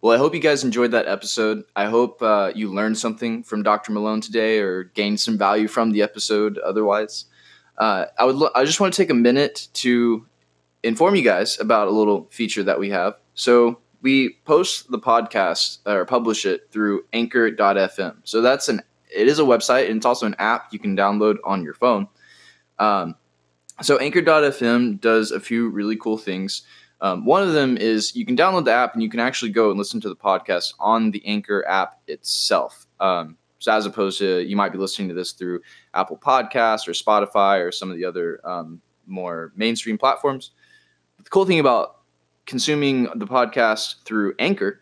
[0.02, 1.64] Well, I hope you guys enjoyed that episode.
[1.78, 3.94] I hope uh, you learned something from Dr.
[3.94, 7.24] Malone today or gained some value from the episode otherwise.
[7.78, 10.26] Uh, I would lo- I just want to take a minute to
[10.84, 13.16] inform you guys about a little feature that we have.
[13.34, 18.18] So we post the podcast or publish it through anchor.fm.
[18.24, 18.82] So that's an
[19.16, 22.08] it is a website and it's also an app you can download on your phone.
[22.80, 23.16] Um,
[23.82, 26.64] so anchor.fm does a few really cool things.
[27.00, 29.70] Um, one of them is you can download the app and you can actually go
[29.70, 32.88] and listen to the podcast on the Anchor app itself.
[33.00, 35.62] Um, so as opposed to you might be listening to this through
[35.94, 40.52] Apple Podcasts or Spotify or some of the other um, more mainstream platforms.
[41.24, 42.02] The cool thing about
[42.46, 44.82] consuming the podcast through Anchor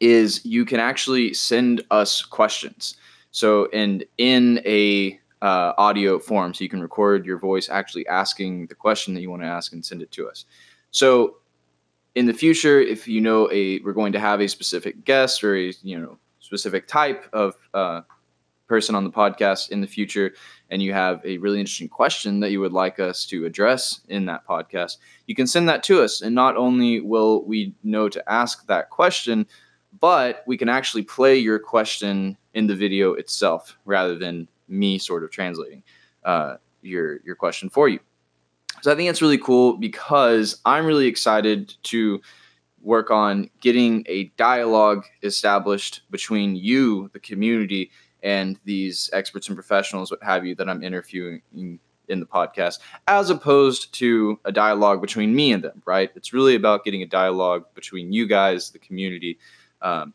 [0.00, 2.96] is you can actually send us questions.
[3.30, 8.66] So and in a uh, audio form, so you can record your voice actually asking
[8.66, 10.44] the question that you want to ask and send it to us.
[10.90, 11.36] So
[12.14, 15.56] in the future, if you know a we're going to have a specific guest or
[15.56, 18.02] a you know specific type of uh,
[18.66, 20.34] person on the podcast in the future,
[20.74, 24.26] and you have a really interesting question that you would like us to address in
[24.26, 24.96] that podcast,
[25.28, 28.90] you can send that to us, and not only will we know to ask that
[28.90, 29.46] question,
[30.00, 35.22] but we can actually play your question in the video itself rather than me sort
[35.22, 35.80] of translating
[36.24, 38.00] uh, your your question for you.
[38.82, 42.20] So I think it's really cool because I'm really excited to
[42.80, 47.92] work on getting a dialogue established between you, the community,
[48.24, 51.42] and these experts and professionals, what have you, that I'm interviewing
[52.08, 56.10] in the podcast, as opposed to a dialogue between me and them, right?
[56.16, 59.38] It's really about getting a dialogue between you guys, the community,
[59.80, 60.12] um,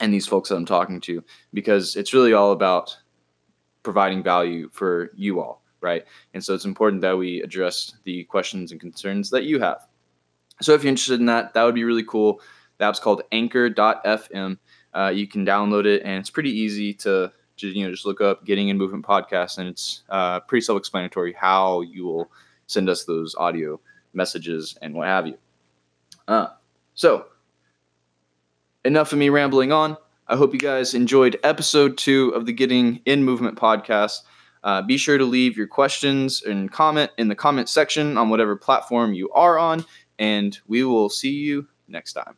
[0.00, 2.96] and these folks that I'm talking to, because it's really all about
[3.82, 6.04] providing value for you all right?
[6.34, 9.86] And so it's important that we address the questions and concerns that you have.
[10.60, 12.40] So if you're interested in that, that would be really cool.
[12.78, 14.58] The app's called Anchor.fm.
[14.94, 18.20] Uh, you can download it, and it's pretty easy to just you know just look
[18.20, 22.30] up "Getting in Movement" podcast, and it's uh, pretty self-explanatory how you will
[22.66, 23.80] send us those audio
[24.14, 25.36] messages and what have you.
[26.26, 26.48] Uh,
[26.94, 27.26] so
[28.84, 29.96] enough of me rambling on.
[30.26, 34.22] I hope you guys enjoyed episode two of the Getting in Movement podcast.
[34.62, 38.56] Uh, be sure to leave your questions and comment in the comment section on whatever
[38.56, 39.84] platform you are on,
[40.18, 42.36] and we will see you next time.